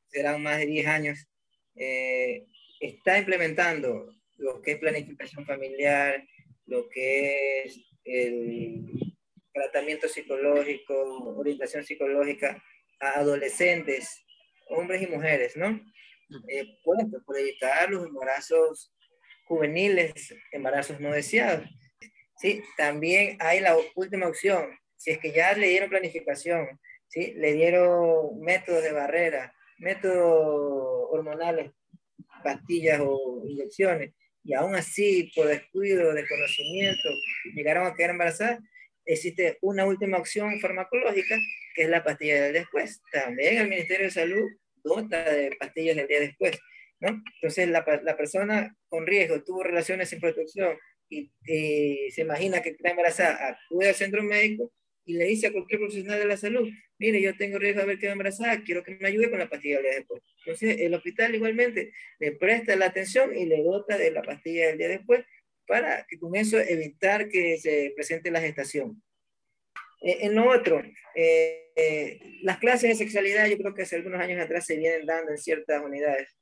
serán 0.07 0.43
más 0.43 0.57
de 0.57 0.65
10 0.65 0.87
años, 0.87 1.27
eh, 1.75 2.45
está 2.79 3.17
implementando 3.17 4.13
lo 4.37 4.61
que 4.61 4.71
es 4.71 4.79
planificación 4.79 5.45
familiar, 5.45 6.25
lo 6.65 6.89
que 6.89 7.63
es 7.63 7.79
el 8.03 9.08
tratamiento 9.59 10.07
psicológico, 10.07 11.35
orientación 11.37 11.83
psicológica 11.83 12.63
a 12.99 13.19
adolescentes, 13.19 14.25
hombres 14.67 15.01
y 15.01 15.07
mujeres, 15.07 15.55
¿no? 15.57 15.79
Eh, 16.47 16.77
por 16.83 17.39
evitar 17.39 17.89
los 17.89 18.05
embarazos 18.05 18.93
juveniles, 19.45 20.35
embarazos 20.51 20.99
no 20.99 21.11
deseados. 21.11 21.67
¿sí? 22.37 22.63
También 22.77 23.37
hay 23.39 23.59
la 23.59 23.75
última 23.95 24.27
opción, 24.27 24.77
si 24.95 25.11
es 25.11 25.17
que 25.17 25.31
ya 25.31 25.53
le 25.53 25.67
dieron 25.67 25.89
planificación, 25.89 26.79
¿sí? 27.07 27.33
Le 27.35 27.53
dieron 27.53 28.39
métodos 28.39 28.83
de 28.83 28.91
barrera, 28.91 29.53
métodos 29.77 31.07
hormonales, 31.11 31.71
pastillas 32.43 33.01
o 33.03 33.43
inyecciones, 33.45 34.13
y 34.43 34.53
aún 34.53 34.75
así, 34.75 35.31
por 35.35 35.47
descuido, 35.47 36.13
desconocimiento, 36.13 37.09
llegaron 37.55 37.85
a 37.85 37.93
quedar 37.93 38.11
embarazadas, 38.11 38.59
existe 39.13 39.57
una 39.61 39.85
última 39.85 40.17
opción 40.17 40.59
farmacológica, 40.59 41.37
que 41.75 41.83
es 41.83 41.89
la 41.89 42.03
pastilla 42.03 42.43
del 42.43 42.53
después. 42.53 43.01
También 43.11 43.57
el 43.57 43.69
Ministerio 43.69 44.05
de 44.05 44.11
Salud 44.11 44.49
dota 44.83 45.23
de 45.31 45.55
pastillas 45.57 45.95
del 45.95 46.07
día 46.07 46.19
después, 46.19 46.57
¿no? 46.99 47.21
Entonces, 47.35 47.67
la, 47.67 47.83
la 48.03 48.15
persona 48.15 48.75
con 48.87 49.05
riesgo 49.05 49.43
tuvo 49.43 49.63
relaciones 49.63 50.09
sin 50.09 50.19
protección, 50.19 50.77
y 51.09 51.31
se 52.11 52.21
imagina 52.21 52.61
que 52.61 52.69
está 52.69 52.91
embarazada, 52.91 53.57
acude 53.65 53.89
al 53.89 53.95
centro 53.95 54.21
médico 54.23 54.71
y 55.05 55.13
le 55.13 55.25
dice 55.25 55.47
a 55.47 55.51
cualquier 55.51 55.79
profesional 55.79 56.19
de 56.19 56.25
la 56.25 56.37
salud, 56.37 56.69
mire, 56.99 57.19
yo 57.19 57.35
tengo 57.35 57.57
riesgo 57.57 57.79
de 57.79 57.83
haber 57.83 57.97
quedado 57.97 58.13
embarazada, 58.13 58.63
quiero 58.63 58.83
que 58.83 58.95
me 58.95 59.07
ayude 59.07 59.31
con 59.31 59.39
la 59.39 59.49
pastilla 59.49 59.77
del 59.77 59.85
día 59.85 59.95
después. 59.95 60.21
Entonces, 60.45 60.77
el 60.81 60.93
hospital 60.93 61.33
igualmente 61.33 61.91
le 62.19 62.33
presta 62.33 62.75
la 62.75 62.85
atención 62.85 63.35
y 63.35 63.45
le 63.45 63.63
dota 63.63 63.97
de 63.97 64.11
la 64.11 64.21
pastilla 64.21 64.67
del 64.67 64.77
día 64.77 64.89
después 64.89 65.25
para 65.69 66.03
que 66.09 66.17
con 66.17 66.35
eso 66.35 66.57
evitar 66.57 67.29
que 67.29 67.57
se 67.59 67.93
presente 67.95 68.31
la 68.31 68.41
gestación. 68.41 69.01
Eh, 70.01 70.17
en 70.21 70.33
lo 70.33 70.49
otro, 70.49 70.81
eh, 71.13 71.71
eh, 71.75 72.19
las 72.41 72.57
clases 72.57 72.89
de 72.89 72.95
sexualidad 72.95 73.45
yo 73.45 73.57
creo 73.59 73.75
que 73.75 73.83
hace 73.83 73.95
algunos 73.95 74.19
años 74.19 74.41
atrás 74.41 74.65
se 74.65 74.77
vienen 74.77 75.05
dando 75.05 75.31
en 75.31 75.37
ciertas 75.37 75.83
unidades. 75.83 76.35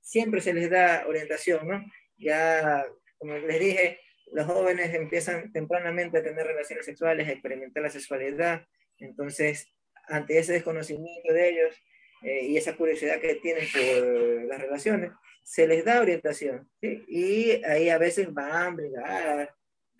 siempre 0.00 0.40
se 0.40 0.52
les 0.52 0.68
da 0.68 1.04
orientación, 1.06 1.68
¿no? 1.68 1.84
Ya 2.16 2.84
como 3.18 3.36
les 3.36 3.60
dije, 3.60 4.00
los 4.32 4.46
jóvenes 4.46 4.92
empiezan 4.92 5.52
tempranamente 5.52 6.18
a 6.18 6.22
tener 6.22 6.44
relaciones 6.44 6.86
sexuales, 6.86 7.28
a 7.28 7.32
experimentar 7.32 7.82
la 7.82 7.90
sexualidad. 7.90 8.66
Entonces, 8.98 9.72
ante 10.08 10.38
ese 10.38 10.54
desconocimiento 10.54 11.32
de 11.32 11.48
ellos 11.50 11.76
eh, 12.22 12.46
y 12.46 12.56
esa 12.56 12.74
curiosidad 12.76 13.20
que 13.20 13.36
tienen 13.36 13.64
por 13.70 14.46
las 14.46 14.60
relaciones, 14.60 15.12
se 15.42 15.66
les 15.66 15.84
da 15.84 16.00
orientación. 16.00 16.70
Y 16.80 17.64
ahí 17.64 17.88
a 17.88 17.98
veces 17.98 18.32
van 18.32 18.76
brigadas 18.76 19.48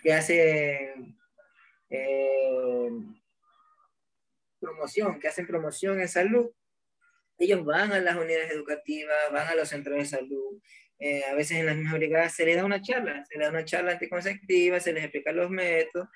que 0.02 0.12
hacen 0.12 1.18
eh, 1.90 2.90
promoción, 4.60 5.18
que 5.18 5.28
hacen 5.28 5.46
promoción 5.46 6.00
en 6.00 6.08
salud. 6.08 6.50
Ellos 7.38 7.64
van 7.64 7.92
a 7.92 8.00
las 8.00 8.16
unidades 8.16 8.50
educativas, 8.52 9.16
van 9.32 9.48
a 9.48 9.54
los 9.54 9.68
centros 9.68 9.96
de 9.96 10.04
salud, 10.04 10.60
eh, 11.00 11.24
a 11.24 11.34
veces 11.34 11.56
en 11.56 11.66
las 11.66 11.76
mismas 11.76 11.94
brigadas 11.94 12.34
se 12.34 12.44
les 12.44 12.56
da 12.56 12.64
una 12.64 12.82
charla, 12.82 13.24
se 13.24 13.38
les 13.38 13.46
da 13.46 13.50
una 13.50 13.64
charla 13.64 13.92
anticonceptiva, 13.92 14.80
se 14.80 14.92
les 14.92 15.04
explica 15.04 15.32
los 15.32 15.48
métodos, 15.48 16.08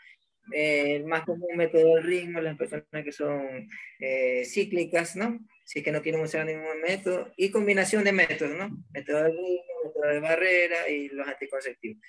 eh, 0.53 0.97
el 0.97 1.07
más 1.07 1.25
común 1.25 1.57
método 1.57 1.95
del 1.95 2.05
ritmo, 2.05 2.41
las 2.43 2.57
personas 2.59 2.85
que 2.91 3.13
son 3.13 3.67
eh, 3.99 4.45
cíclicas, 4.45 5.17
¿no? 5.17 5.41
Si 5.65 5.79
es 5.79 5.85
que 5.85 5.93
no 5.93 6.03
quieren 6.03 6.21
usar 6.21 6.45
ningún 6.45 6.81
método, 6.83 7.33
y 7.37 7.51
combinación 7.51 8.05
de 8.05 8.13
métodos, 8.13 8.55
¿no? 8.57 8.71
Método 8.93 9.25
del 9.25 9.33
ritmo, 9.33 9.75
método 9.85 10.13
de 10.13 10.21
barrera 10.21 10.89
y 10.89 11.09
los 11.09 11.27
anticonceptivos. 11.27 12.03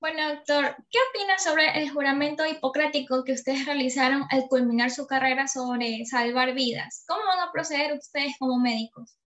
Bueno, 0.00 0.34
doctor, 0.34 0.76
¿qué 0.90 0.98
opina 1.10 1.38
sobre 1.38 1.78
el 1.78 1.90
juramento 1.90 2.46
hipocrático 2.46 3.22
que 3.22 3.32
ustedes 3.32 3.66
realizaron 3.66 4.22
al 4.30 4.48
culminar 4.48 4.90
su 4.90 5.06
carrera 5.06 5.46
sobre 5.46 6.06
salvar 6.06 6.54
vidas? 6.54 7.04
¿Cómo 7.06 7.20
van 7.26 7.40
a 7.40 7.52
proceder 7.52 7.92
ustedes 7.92 8.32
como 8.38 8.58
médicos? 8.58 9.18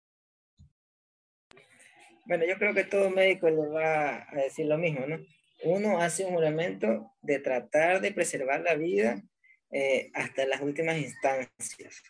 Bueno, 2.27 2.45
yo 2.45 2.59
creo 2.59 2.75
que 2.75 2.85
todo 2.85 3.09
médico 3.11 3.49
le 3.49 3.69
va 3.69 4.27
a 4.29 4.35
decir 4.35 4.67
lo 4.67 4.77
mismo, 4.77 5.07
¿no? 5.07 5.19
Uno 5.63 6.01
hace 6.01 6.25
un 6.25 6.35
juramento 6.35 7.13
de 7.23 7.39
tratar 7.39 8.01
de 8.01 8.13
preservar 8.13 8.61
la 8.63 8.75
vida 8.75 9.23
eh, 9.71 10.11
hasta 10.15 10.45
las 10.45 10.61
últimas 10.61 10.97
instancias. 10.99 12.03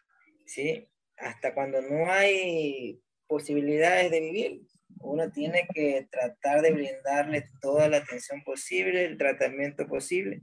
¿sí? 0.47 0.89
Hasta 1.17 1.55
cuando 1.55 1.81
no 1.83 2.11
hay 2.11 3.01
posibilidades 3.27 4.11
de 4.11 4.21
vivir, 4.21 4.61
uno 5.01 5.31
tiene 5.31 5.67
que 5.75 6.07
tratar 6.11 6.63
de 6.63 6.73
brindarle 6.73 7.49
toda 7.61 7.89
la 7.89 7.99
atención 7.99 8.43
posible, 8.43 9.05
el 9.05 9.19
tratamiento 9.19 9.87
posible 9.87 10.41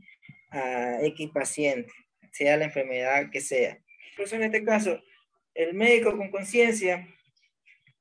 a 0.52 1.00
X 1.02 1.30
paciente, 1.34 1.92
sea 2.32 2.58
la 2.58 2.66
enfermedad 2.66 3.30
que 3.32 3.42
sea. 3.42 3.80
Eso 4.18 4.36
en 4.36 4.44
este 4.44 4.64
caso, 4.64 5.02
el 5.54 5.74
médico 5.74 6.16
con 6.16 6.30
conciencia 6.30 7.08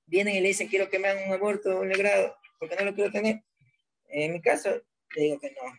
viene 0.06 0.36
y 0.36 0.40
le 0.40 0.48
dice 0.48 0.66
quiero 0.66 0.88
que 0.90 0.98
me 0.98 1.08
hagan 1.08 1.28
un 1.28 1.34
aborto 1.34 1.80
un 1.80 1.88
grado, 1.90 2.36
porque 2.58 2.76
no 2.76 2.84
lo 2.84 2.94
quiero 2.94 3.10
tener. 3.10 3.42
En 4.08 4.32
mi 4.32 4.40
caso, 4.40 4.82
le 5.16 5.22
digo 5.22 5.40
que 5.40 5.50
no, 5.52 5.72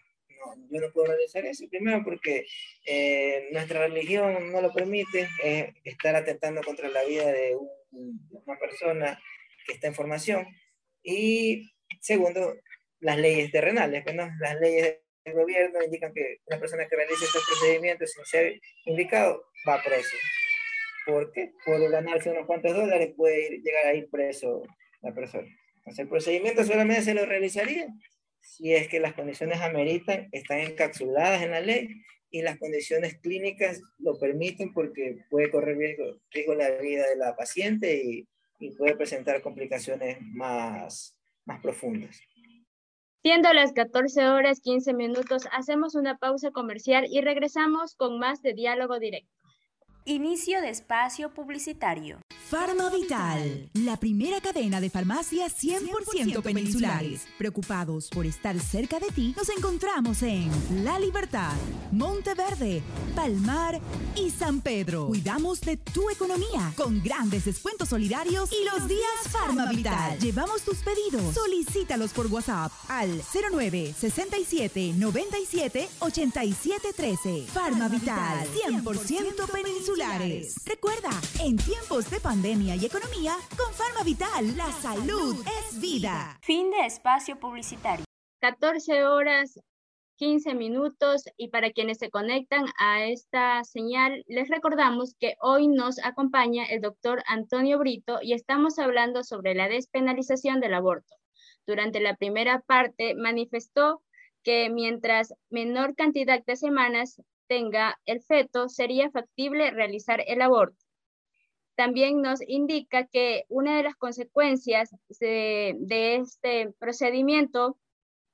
no 0.45 0.67
yo 0.69 0.81
no 0.81 0.91
puedo 0.91 1.07
realizar 1.07 1.45
eso. 1.45 1.67
Primero 1.69 2.03
porque 2.03 2.45
eh, 2.85 3.49
nuestra 3.51 3.87
religión 3.87 4.51
no 4.51 4.61
lo 4.61 4.73
permite, 4.73 5.27
estar 5.83 6.15
atentando 6.15 6.61
contra 6.61 6.89
la 6.89 7.03
vida 7.03 7.31
de 7.31 7.57
una 7.91 8.59
persona 8.59 9.21
que 9.65 9.73
está 9.73 9.87
en 9.87 9.95
formación. 9.95 10.47
Y 11.03 11.71
segundo, 11.99 12.55
las 12.99 13.17
leyes 13.17 13.51
terrenales, 13.51 14.03
¿no? 14.13 14.29
las 14.39 14.59
leyes 14.59 14.99
del 15.25 15.33
gobierno 15.33 15.83
indican 15.83 16.13
que 16.13 16.39
una 16.45 16.59
persona 16.59 16.87
que 16.87 16.95
realice 16.95 17.25
estos 17.25 17.45
procedimientos 17.45 18.11
sin 18.11 18.25
ser 18.25 18.59
indicado 18.85 19.45
va 19.67 19.81
preso. 19.83 20.15
Porque 21.05 21.53
por 21.65 21.89
ganarse 21.89 22.29
unos 22.29 22.45
cuantos 22.45 22.75
dólares 22.75 23.13
puede 23.15 23.59
llegar 23.59 23.87
a 23.87 23.93
ir 23.93 24.09
preso 24.09 24.63
la 25.01 25.13
persona. 25.13 25.47
Entonces, 25.77 25.99
el 25.99 26.09
procedimiento 26.09 26.63
solamente 26.63 27.01
se 27.01 27.15
lo 27.15 27.25
realizaría 27.25 27.87
si 28.41 28.73
es 28.73 28.87
que 28.87 28.99
las 28.99 29.13
condiciones 29.13 29.61
ameritan, 29.61 30.27
están 30.31 30.59
encapsuladas 30.59 31.41
en 31.43 31.51
la 31.51 31.61
ley 31.61 32.03
y 32.29 32.41
las 32.41 32.57
condiciones 32.57 33.17
clínicas 33.19 33.81
lo 33.99 34.17
permiten 34.19 34.73
porque 34.73 35.19
puede 35.29 35.51
correr 35.51 35.77
riesgo, 35.77 36.19
riesgo 36.31 36.55
la 36.55 36.69
vida 36.71 37.07
de 37.07 37.17
la 37.17 37.35
paciente 37.35 38.01
y, 38.03 38.27
y 38.59 38.71
puede 38.71 38.95
presentar 38.95 39.41
complicaciones 39.41 40.17
más, 40.21 41.17
más 41.45 41.61
profundas. 41.61 42.19
Siendo 43.23 43.53
las 43.53 43.71
14 43.73 44.29
horas 44.29 44.61
15 44.61 44.93
minutos, 44.93 45.47
hacemos 45.51 45.93
una 45.93 46.17
pausa 46.17 46.49
comercial 46.49 47.05
y 47.07 47.21
regresamos 47.21 47.95
con 47.95 48.17
más 48.17 48.41
de 48.41 48.53
diálogo 48.53 48.97
directo. 48.97 49.29
Inicio 50.05 50.59
de 50.61 50.69
espacio 50.69 51.31
publicitario. 51.31 52.19
Farma 52.51 52.89
Vital, 52.89 53.69
la 53.75 53.95
primera 53.95 54.41
cadena 54.41 54.81
de 54.81 54.89
farmacias 54.89 55.55
100%, 55.63 56.41
peninsulares. 56.41 57.21
Preocupados 57.37 58.09
por 58.09 58.25
estar 58.25 58.59
cerca 58.59 58.99
de 58.99 59.07
ti, 59.07 59.33
nos 59.37 59.47
encontramos 59.47 60.21
en 60.21 60.51
La 60.83 60.99
Libertad, 60.99 61.53
Monteverde, 61.93 62.83
Palmar 63.15 63.79
y 64.17 64.31
San 64.31 64.59
Pedro. 64.59 65.07
Cuidamos 65.07 65.61
de 65.61 65.77
tu 65.77 66.09
economía 66.09 66.73
con 66.75 67.01
grandes 67.01 67.45
descuentos 67.45 67.87
solidarios 67.87 68.51
y 68.51 68.65
los 68.65 68.85
días 68.85 69.29
Farma 69.29 69.71
Vital. 69.71 70.19
Llevamos 70.19 70.63
tus 70.63 70.79
pedidos. 70.79 71.33
Solicítalos 71.33 72.11
por 72.11 72.27
WhatsApp 72.27 72.73
al 72.89 73.21
09 73.53 73.95
67 73.97 74.95
97 74.97 75.87
87 75.99 76.87
13. 76.97 77.45
Farma 77.47 77.87
Vital, 77.87 78.45
100% 78.67 79.49
peninsulares. 79.49 80.55
Recuerda, 80.65 81.11
en 81.39 81.55
tiempos 81.55 82.09
de 82.09 82.19
pandemia, 82.19 82.40
pandemia 82.41 82.75
y 82.75 82.85
economía, 82.85 83.35
con 83.55 83.71
Farma 83.71 84.03
Vital, 84.03 84.57
la 84.57 84.71
salud 84.71 85.45
es 85.59 85.79
vida. 85.79 86.39
Fin 86.41 86.71
de 86.71 86.87
espacio 86.87 87.39
publicitario. 87.39 88.03
14 88.39 89.05
horas 89.05 89.59
15 90.15 90.55
minutos 90.55 91.25
y 91.37 91.49
para 91.49 91.69
quienes 91.69 91.99
se 91.99 92.09
conectan 92.09 92.65
a 92.79 93.05
esta 93.05 93.63
señal, 93.63 94.23
les 94.25 94.49
recordamos 94.49 95.13
que 95.19 95.35
hoy 95.39 95.67
nos 95.67 96.03
acompaña 96.03 96.65
el 96.65 96.81
doctor 96.81 97.21
Antonio 97.27 97.77
Brito 97.77 98.17
y 98.23 98.33
estamos 98.33 98.79
hablando 98.79 99.23
sobre 99.23 99.53
la 99.53 99.69
despenalización 99.69 100.61
del 100.61 100.73
aborto. 100.73 101.13
Durante 101.67 101.99
la 101.99 102.15
primera 102.15 102.61
parte 102.61 103.13
manifestó 103.13 104.01
que 104.41 104.71
mientras 104.71 105.35
menor 105.51 105.95
cantidad 105.95 106.43
de 106.43 106.55
semanas 106.55 107.21
tenga 107.47 107.99
el 108.05 108.19
feto, 108.23 108.67
sería 108.67 109.11
factible 109.11 109.69
realizar 109.69 110.23
el 110.25 110.41
aborto 110.41 110.83
también 111.75 112.21
nos 112.21 112.41
indica 112.47 113.05
que 113.07 113.45
una 113.49 113.77
de 113.77 113.83
las 113.83 113.95
consecuencias 113.95 114.89
de, 115.19 116.15
este 116.15 116.71
procedimiento, 116.79 117.77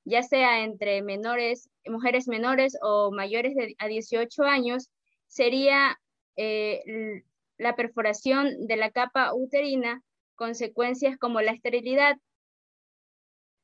ya 0.05 0.23
sea 0.23 0.63
entre 0.63 1.01
menores, 1.01 1.69
mujeres 1.85 2.27
menores 2.27 2.77
o 2.81 3.11
mayores 3.11 3.55
de 3.55 3.75
a 3.79 3.87
18 3.87 4.43
años, 4.43 4.89
sería 5.27 5.99
eh, 6.35 7.23
la 7.57 7.75
perforación 7.75 8.67
de 8.67 8.77
la 8.77 8.91
capa 8.91 9.33
uterina, 9.33 10.03
consecuencias 10.35 11.17
como 11.17 11.41
la 11.41 11.51
esterilidad, 11.51 12.17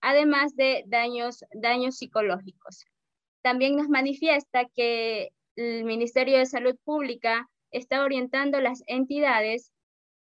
además 0.01 0.55
de 0.55 0.83
daños, 0.87 1.45
daños 1.53 1.97
psicológicos. 1.97 2.85
También 3.41 3.75
nos 3.75 3.89
manifiesta 3.89 4.65
que 4.73 5.29
el 5.55 5.83
Ministerio 5.85 6.37
de 6.37 6.45
Salud 6.45 6.75
Pública 6.83 7.49
está 7.73 8.03
orientando 8.03 8.61
las 8.61 8.83
entidades 8.87 9.71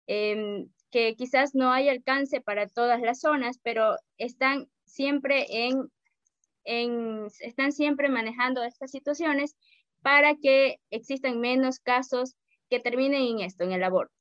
em, 0.07 0.69
que 0.91 1.15
quizás 1.15 1.55
no 1.55 1.71
hay 1.71 1.89
alcance 1.89 2.41
para 2.41 2.67
todas 2.67 3.01
las 3.01 3.21
zonas, 3.21 3.59
pero 3.63 3.97
están 4.19 4.69
siempre 4.85 5.47
en, 5.49 7.29
están 7.41 7.73
siempre 7.73 8.09
manejando 8.09 8.63
estas 8.63 8.91
situaciones 8.91 9.55
para 10.03 10.35
que 10.37 10.79
existan 10.91 11.41
menos 11.41 11.79
casos 11.79 12.35
que 12.69 12.81
terminen 12.81 13.23
en 13.23 13.41
esto, 13.41 13.65
en 13.65 13.73
el 13.73 13.85
aborto. 13.85 14.15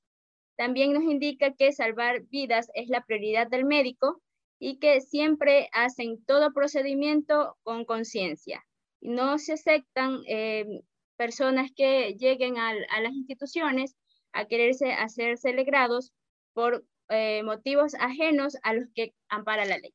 También 0.56 0.94
nos 0.94 1.04
indica 1.04 1.54
que 1.54 1.74
salvar 1.74 2.22
vidas 2.30 2.70
es 2.74 2.88
la 2.88 3.04
prioridad 3.04 3.48
del 3.48 3.66
médico 3.66 4.22
y 4.60 4.78
que 4.78 5.02
siempre 5.02 5.70
hacen 5.74 6.24
todo 6.26 6.54
procedimiento 6.54 7.58
con 7.64 7.84
conciencia. 7.84 8.64
No 9.02 9.40
se 9.40 9.54
aceptan 9.54 10.20
em, 10.28 10.82
personas 11.22 11.70
que 11.76 12.16
lleguen 12.18 12.58
a, 12.58 12.74
las 12.74 13.14
instituciones 13.14 13.96
a 14.34 14.46
quererse 14.46 14.92
hacerse 14.94 15.54
legrados 15.54 16.12
por 16.54 16.84
eh, 17.10 17.44
motivos 17.44 17.94
ajenos 17.94 18.58
a 18.64 18.74
los 18.74 18.86
que 18.96 19.14
ampara 19.30 19.66
la 19.66 19.78
ley. 19.78 19.94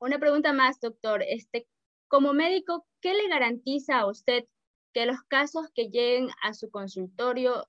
Una 0.00 0.18
pregunta 0.18 0.52
más, 0.52 0.80
doctor. 0.80 1.24
Este, 1.26 1.66
como 2.08 2.34
médico, 2.34 2.86
¿qué 3.00 3.14
le 3.14 3.26
garantiza 3.30 4.00
a 4.00 4.06
usted 4.06 4.44
que 4.92 5.06
los 5.06 5.16
casos 5.28 5.70
que 5.74 5.88
lleguen 5.88 6.28
a 6.42 6.52
su 6.52 6.70
consultorio 6.70 7.66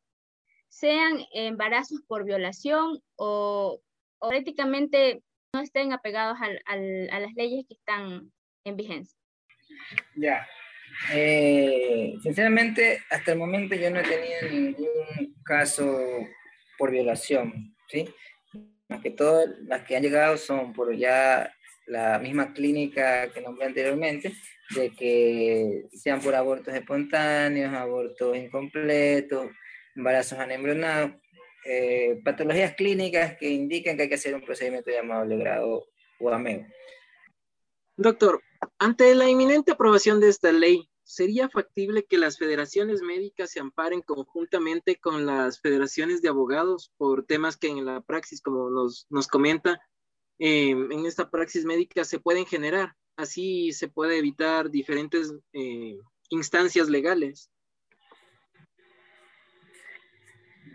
sean 0.68 1.22
embarazos 1.32 2.02
por 2.08 2.26
violación 2.26 3.02
o, 3.16 3.80
prácticamente 4.20 5.24
no 5.54 5.62
estén 5.62 5.94
apegados 5.94 6.38
a 6.66 6.76
las 6.76 7.34
leyes 7.36 7.66
que 7.70 7.76
están 7.76 8.34
en 8.66 8.76
vigencia? 8.76 9.18
Ya, 10.18 10.46
eh, 11.14 12.16
sinceramente, 12.22 13.04
hasta 13.10 13.32
el 13.32 13.38
momento 13.38 13.76
yo 13.76 13.90
no 13.90 14.00
he 14.00 14.04
tenido 14.04 14.52
ningún 14.52 15.36
caso 15.44 16.00
por 16.78 16.92
violación, 16.92 17.76
¿sí? 17.88 18.08
Más 18.88 19.02
que 19.02 19.12
todo, 19.12 19.46
las 19.64 19.84
que 19.84 19.96
han 19.96 20.04
llegado 20.04 20.38
son 20.38 20.74
por 20.74 20.96
ya 20.96 21.54
la 21.88 22.20
misma 22.20 22.54
clínica 22.54 23.32
que 23.32 23.42
nombré 23.42 23.68
anteriormente, 23.68 24.34
de 24.76 24.92
que 24.92 25.86
sean 25.94 26.22
por 26.22 26.36
abortos 26.36 26.74
espontáneos, 26.74 27.74
abortos 27.74 28.38
incompletos, 28.38 29.50
embarazos 29.96 30.40
anembrionados, 30.40 31.14
eh, 31.66 32.20
patologías 32.24 32.76
clínicas 32.76 33.38
que 33.38 33.50
indican 33.50 33.98
que 33.98 34.04
hay 34.04 34.10
que 34.10 34.16
hacer 34.16 34.36
un 34.36 34.42
procedimiento 34.42 34.92
llamado 34.92 35.26
legrado 35.26 35.88
o 36.20 36.30
ameo. 36.30 36.66
Doctor, 37.98 38.42
ante 38.78 39.14
la 39.16 39.28
inminente 39.28 39.72
aprobación 39.72 40.20
de 40.20 40.30
esta 40.30 40.52
ley, 40.52 40.89
¿sería 41.10 41.50
factible 41.50 42.06
que 42.06 42.20
las 42.20 42.38
federaciones 42.38 43.02
médicas 43.02 43.50
se 43.50 43.60
amparen 43.60 44.04
conjuntamente 44.04 44.98
con 44.98 45.26
las 45.26 45.60
federaciones 45.60 46.22
de 46.22 46.30
abogados 46.30 46.94
por 46.98 47.26
temas 47.26 47.58
que 47.58 47.68
en 47.68 47.84
la 47.84 48.02
praxis, 48.02 48.42
como 48.42 48.70
nos, 48.70 49.08
nos 49.10 49.28
comenta, 49.28 49.82
eh, 50.38 50.70
en 50.70 51.08
esta 51.08 51.32
praxis 51.32 51.66
médica 51.66 52.04
se 52.06 52.20
pueden 52.20 52.46
generar? 52.46 52.94
Así 53.18 53.74
se 53.74 53.88
puede 53.88 54.20
evitar 54.20 54.70
diferentes 54.70 55.34
eh, 55.54 55.98
instancias 56.30 56.90
legales. 56.90 57.50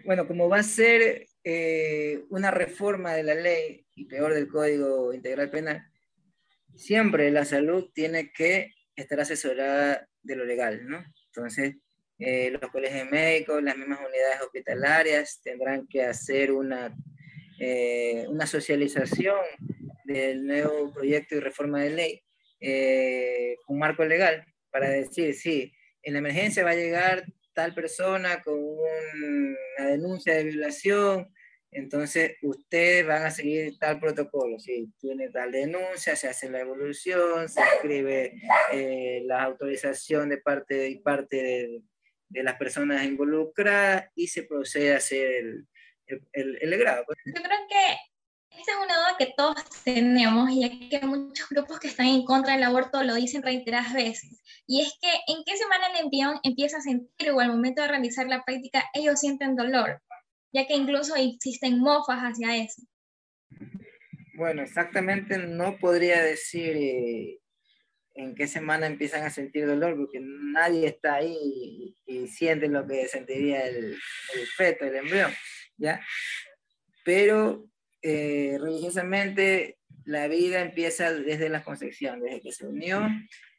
Bueno, 0.05 0.27
como 0.27 0.49
va 0.49 0.59
a 0.59 0.63
ser 0.65 1.29
eh, 1.45 2.25
una 2.29 2.51
reforma 2.51 3.13
de 3.13 3.23
la 3.23 3.37
ley 3.37 3.87
y 3.95 4.07
peor 4.07 4.35
del 4.35 4.49
Código 4.49 5.13
Integral 5.15 5.51
Penal, 5.51 5.89
siempre 6.75 7.31
la 7.31 7.45
salud 7.45 7.89
tiene 7.95 8.33
que 8.33 8.73
estar 8.97 9.21
asesorada 9.21 10.09
de 10.25 10.37
lo 10.37 10.45
legal, 10.45 10.87
¿no? 10.89 11.05
Entonces, 11.27 11.77
eh, 12.19 12.51
los 12.51 12.71
colegios 12.71 13.11
médicos, 13.11 13.63
las 13.63 13.77
mismas 13.77 14.01
unidades 14.01 14.41
hospitalarias 14.41 15.41
tendrán 15.43 15.87
que 15.87 16.03
hacer 16.03 16.53
una, 16.53 16.95
eh, 17.61 18.27
una 18.29 18.47
socialización 18.47 19.41
del 20.05 20.47
nuevo 20.47 20.93
proyecto 20.93 21.37
y 21.37 21.41
reforma 21.41 21.83
de 21.83 21.91
ley 21.91 22.25
eh, 22.61 23.57
un 23.69 23.79
marco 23.79 24.05
legal 24.05 24.45
para 24.71 24.89
decir, 24.89 25.35
sí, 25.35 25.73
en 26.03 26.15
la 26.15 26.21
emergencia 26.21 26.65
va 26.65 26.71
a 26.71 26.77
llegar 26.77 27.27
tal 27.53 27.75
persona 27.75 28.43
con 28.43 28.55
una 28.59 29.87
denuncia 29.87 30.35
de 30.35 30.45
violación, 30.45 31.33
entonces 31.75 32.37
ustedes 32.43 33.07
van 33.07 33.25
a 33.25 33.31
seguir 33.31 33.77
tal 33.79 33.99
protocolo. 33.99 34.59
Si 34.59 34.89
tiene 35.01 35.29
tal 35.31 35.51
denuncia, 35.51 36.15
se 36.15 36.29
hace 36.29 36.49
la 36.49 36.61
evolución, 36.61 37.49
se 37.49 37.61
escribe 37.61 38.41
eh, 38.73 39.23
la 39.27 39.43
autorización 39.43 40.29
de 40.29 40.39
parte 40.39 40.89
y 40.89 41.01
parte 41.01 41.83
de, 42.31 42.43
las 42.43 42.57
personas 42.57 43.05
involucradas 43.05 44.11
y 44.15 44.27
se 44.27 44.45
procede 44.45 44.95
a 44.95 44.97
hacer 44.97 45.31
el, 45.31 45.67
el, 46.33 46.59
el, 46.61 46.79
grado. 46.79 47.05
Yo 47.27 47.33
creo 47.33 47.59
que 47.69 47.97
esta 48.59 48.73
es 48.73 48.79
una 48.79 48.97
duda 48.97 49.17
que 49.19 49.35
todos 49.37 49.57
tenemos, 49.85 50.51
ya 50.55 50.69
que 50.69 51.07
muchos 51.07 51.49
grupos 51.49 51.81
que 51.81 51.89
están 51.89 52.07
en 52.07 52.25
contra 52.25 52.55
del 52.55 52.63
aborto 52.63 53.03
lo 53.03 53.15
dicen 53.15 53.43
reiteradas 53.43 53.93
veces. 53.93 54.43
Y 54.67 54.81
es 54.81 54.97
que 55.01 55.09
en 55.27 55.43
qué 55.45 55.57
semana 55.57 55.89
el 55.89 56.05
embrión 56.05 56.39
empieza 56.43 56.79
a 56.79 56.81
sentir 56.81 57.31
o 57.31 57.41
al 57.41 57.51
momento 57.51 57.83
de 57.83 57.89
realizar 57.89 58.27
la 58.27 58.45
práctica 58.45 58.85
ellos 58.95 59.21
sienten 59.21 59.57
dolor, 59.57 60.01
ya 60.55 60.67
que 60.67 60.75
incluso 60.75 61.17
existen 61.17 61.81
mofas 61.81 62.21
hacia 62.21 62.57
eso. 62.65 62.83
Bueno, 64.37 64.63
exactamente 64.63 65.37
no 65.39 65.79
podría 65.79 66.23
decir 66.23 66.77
eh, 66.77 67.41
en 68.15 68.35
qué 68.35 68.47
semana 68.47 68.87
empiezan 68.87 69.25
a 69.25 69.31
sentir 69.31 69.67
dolor, 69.67 69.97
porque 69.97 70.21
nadie 70.21 70.87
está 70.87 71.17
ahí 71.17 71.95
y, 72.07 72.27
siente 72.29 72.69
lo 72.69 72.87
que 72.87 73.07
sentiría 73.09 73.67
el, 73.67 73.97
feto, 74.57 74.85
el 74.85 74.97
embrión, 74.97 75.33
¿ya? 75.77 76.01
Pero 77.05 77.69
eh, 78.03 78.57
religiosamente 78.61 79.79
la 80.05 80.29
vida 80.29 80.63
empieza 80.63 81.13
desde 81.13 81.49
la 81.49 81.63
concepción, 81.63 82.21
desde 82.21 82.41
que 82.41 82.53
se 82.53 82.67
unió 82.67 83.09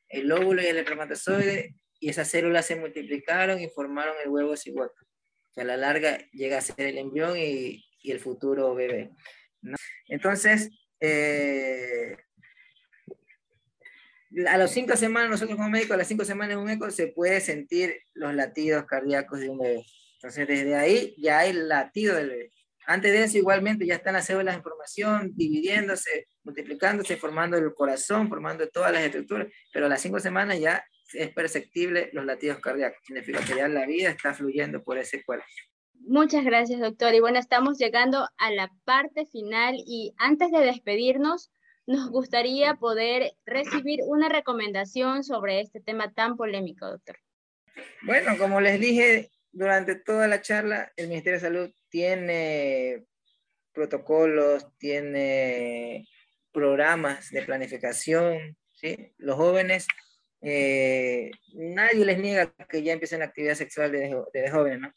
el 0.10 0.32
óvulo 0.32 0.62
y 0.62 0.68
el 0.68 0.78
espermatozoide 0.78 1.76
y 2.00 2.10
esas 2.10 2.30
células 2.30 2.66
se 2.66 2.76
multiplicaron 2.76 3.60
y 3.60 3.70
formaron 3.70 4.16
el 4.24 4.30
huevo 4.30 4.56
cigoto, 4.56 5.05
que 5.56 5.62
a 5.62 5.65
la 5.65 5.78
larga 5.78 6.18
llega 6.32 6.58
a 6.58 6.62
ser 6.62 6.82
el 6.82 6.98
embrión 6.98 7.38
y, 7.38 7.84
el 8.04 8.20
futuro 8.20 8.76
bebé. 8.76 9.10
Entonces, 10.10 10.70
eh, 11.00 12.15
a 14.48 14.58
las 14.60 14.70
cinco 14.72 14.96
semanas, 14.96 15.32
nosotros 15.32 15.58
como 15.58 15.72
médicos, 15.72 15.96
a 15.96 15.98
las 15.98 16.08
cinco 16.08 16.24
semanas 16.24 16.56
de 16.56 16.62
un 16.62 16.70
eco 16.70 16.91
se 16.91 17.08
puede 17.08 17.41
sentir 17.41 18.00
los 18.13 18.36
latidos 18.36 18.86
cardíacos 18.86 19.39
de 19.39 19.50
un 19.50 19.58
bebé. 19.58 19.84
Entonces, 20.18 20.48
desde 20.48 20.76
ahí 20.76 21.15
ya 21.18 21.39
hay 21.39 21.54
latido 21.54 22.15
del 22.15 22.30
bebé. 22.30 22.52
Antes 22.86 23.12
de 23.12 23.24
eso, 23.24 23.39
igualmente, 23.39 23.88
ya 23.88 23.96
están 23.96 24.13
las 24.13 24.28
células 24.28 24.54
de 24.54 24.60
información 24.60 25.32
dividiéndose, 25.34 26.28
multiplicándose, 26.44 27.18
formando 27.18 27.58
el 27.58 27.74
corazón, 27.74 28.30
formando 28.30 28.68
todas 28.70 28.91
las 28.91 29.02
estructuras, 29.02 29.48
pero 29.74 29.88
a 29.88 29.89
las 29.89 30.02
cinco 30.02 30.20
semanas 30.20 30.60
ya 30.60 30.86
es 31.13 31.30
perceptible 31.32 32.10
los 32.13 32.26
latidos 32.26 32.60
cardíacos. 32.60 33.00
Significa 33.06 33.44
que 33.44 33.56
ya 33.56 33.68
la 33.68 33.86
vida 33.86 34.10
está 34.10 34.34
fluyendo 34.34 34.84
por 34.84 34.98
ese 34.98 35.24
cuerpo. 35.24 35.46
Muchas 35.94 36.44
gracias, 36.44 36.80
doctor. 36.80 37.13
Y 37.13 37.20
bueno, 37.20 37.39
estamos 37.39 37.78
llegando 37.78 38.28
a 38.38 38.52
la 38.52 38.72
parte 38.84 39.26
final 39.26 39.76
y 39.76 40.13
antes 40.18 40.52
de 40.52 40.60
despedirnos, 40.60 41.52
nos 41.88 42.10
gustaría 42.10 42.76
poder 42.76 43.34
recibir 43.46 44.00
una 44.06 44.30
recomendación 44.30 45.24
sobre 45.24 45.62
este 45.62 45.80
tema 45.80 46.13
tan 46.13 46.36
polémico, 46.36 46.88
doctor. 46.88 47.18
Bueno, 48.04 48.38
como 48.38 48.62
les 48.62 48.80
dije 48.80 49.30
durante 49.52 49.96
toda 49.96 50.28
la 50.28 50.41
charla, 50.41 50.91
el 50.96 51.08
Ministerio 51.08 51.39
de 51.39 51.46
Salud 51.46 51.72
tiene 51.89 53.06
protocolos, 53.74 54.65
tiene 54.78 56.08
programas 56.52 57.30
de 57.32 57.41
planificación, 57.44 58.58
¿sí? 58.74 59.13
Los 59.18 59.36
jóvenes, 59.36 59.88
eh, 60.48 61.32
nadie 61.56 62.06
les 62.06 62.20
niega 62.20 62.54
que 62.70 62.84
ya 62.84 62.94
empiecen 62.94 63.20
la 63.20 63.26
actividad 63.26 63.56
sexual 63.56 63.92
desde, 63.92 64.16
desde 64.32 64.78
¿no? 64.78 64.94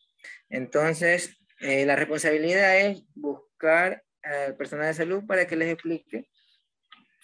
Entonces, 0.51 1.39
eh, 1.61 1.87
la 1.87 1.97
responsabilidad 1.97 2.79
es 2.79 3.03
buscar 3.15 4.03
al 4.23 4.57
personal 4.57 4.89
de 4.89 4.95
salud 4.95 5.25
para 5.27 5.47
que 5.47 5.57
les 5.57 5.73
explique 5.73 6.29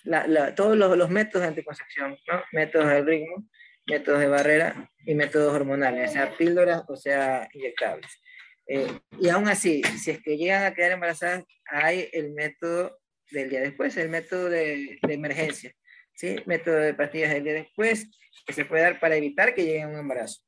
la, 0.05 0.27
la, 0.27 0.55
todos 0.55 0.77
los, 0.77 0.97
los, 0.97 1.11
métodos 1.11 1.43
de 1.43 1.49
anticoncepción, 1.49 2.17
¿no? 2.27 2.43
métodos 2.53 2.89
de 2.89 3.03
ritmo, 3.03 3.47
métodos 3.87 4.21
de 4.21 4.29
barrera 4.29 4.91
y 5.05 5.15
métodos 5.15 5.53
hormonales, 5.53 6.13
sea 6.13 6.35
píldoras 6.37 6.83
o 6.89 6.97
sea 6.97 7.47
inyectables. 7.53 8.23
Eh, 8.67 8.87
y 9.21 9.29
aún 9.29 9.49
así, 9.49 9.83
si 9.99 10.13
es 10.13 10.23
que 10.23 10.39
llegan 10.39 10.65
a 10.65 10.75
quedar 10.75 10.93
embarazadas, 10.93 11.45
hay 11.67 12.09
el 12.13 12.33
método 12.33 12.99
del 13.31 13.51
día 13.51 13.61
después, 13.61 13.97
el 13.99 14.09
método 14.09 14.49
de, 14.49 14.99
de 15.03 15.15
emergencia, 15.15 15.75
¿sí? 16.15 16.37
método 16.47 16.77
de 16.77 16.95
pastillas 16.95 17.31
del 17.31 17.45
día 17.45 17.53
después, 17.55 18.09
que 18.47 18.53
se 18.53 18.65
puede 18.65 18.83
dar 18.83 19.01
para 19.01 19.17
evitar 19.17 19.55
que 19.55 19.65
llegue 19.65 19.83
a 19.83 19.89
un 19.89 19.97
embarazo. 19.97 20.43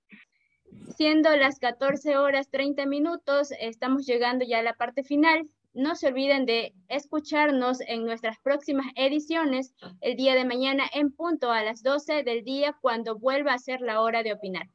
Siendo 0.96 1.34
las 1.36 1.58
14 1.58 2.16
horas 2.16 2.50
30 2.50 2.86
minutos, 2.86 3.52
estamos 3.60 4.06
llegando 4.06 4.44
ya 4.44 4.58
a 4.58 4.62
la 4.62 4.74
parte 4.74 5.04
final. 5.04 5.48
No 5.72 5.94
se 5.94 6.08
olviden 6.08 6.46
de 6.46 6.74
escucharnos 6.88 7.80
en 7.80 8.04
nuestras 8.04 8.38
próximas 8.42 8.86
ediciones 8.96 9.74
el 10.00 10.16
día 10.16 10.34
de 10.34 10.44
mañana 10.44 10.84
en 10.92 11.12
punto 11.12 11.52
a 11.52 11.62
las 11.62 11.82
12 11.82 12.22
del 12.22 12.44
día 12.44 12.76
cuando 12.80 13.18
vuelva 13.18 13.52
a 13.52 13.58
ser 13.58 13.80
la 13.80 14.00
hora 14.00 14.22
de 14.22 14.32
opinar 14.32 14.66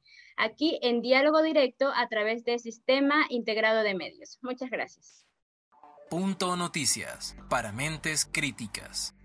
aquí 0.42 0.80
en 0.82 1.02
diálogo 1.02 1.42
directo 1.42 1.92
a 1.96 2.08
través 2.08 2.44
del 2.44 2.60
Sistema 2.60 3.26
Integrado 3.30 3.84
de 3.84 3.94
Medios. 3.94 4.40
Muchas 4.42 4.70
gracias. 4.70 5.26
Punto 6.10 6.56
Noticias 6.58 7.36
para 7.50 7.72
mentes 7.72 8.26
críticas. 8.26 9.16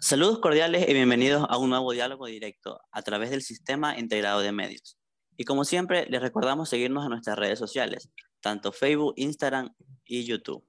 Saludos 0.00 0.38
cordiales 0.38 0.88
y 0.88 0.92
bienvenidos 0.94 1.46
a 1.48 1.58
un 1.58 1.70
nuevo 1.70 1.92
diálogo 1.92 2.26
directo 2.26 2.80
a 2.92 3.02
través 3.02 3.30
del 3.30 3.42
Sistema 3.42 3.98
Integrado 3.98 4.40
de 4.40 4.52
Medios. 4.52 4.96
Y 5.36 5.44
como 5.44 5.64
siempre, 5.64 6.06
les 6.06 6.20
recordamos 6.20 6.68
seguirnos 6.68 7.04
en 7.04 7.10
nuestras 7.10 7.38
redes 7.38 7.58
sociales, 7.58 8.10
tanto 8.40 8.72
Facebook, 8.72 9.14
Instagram 9.16 9.74
y 10.04 10.24
YouTube. 10.24 10.66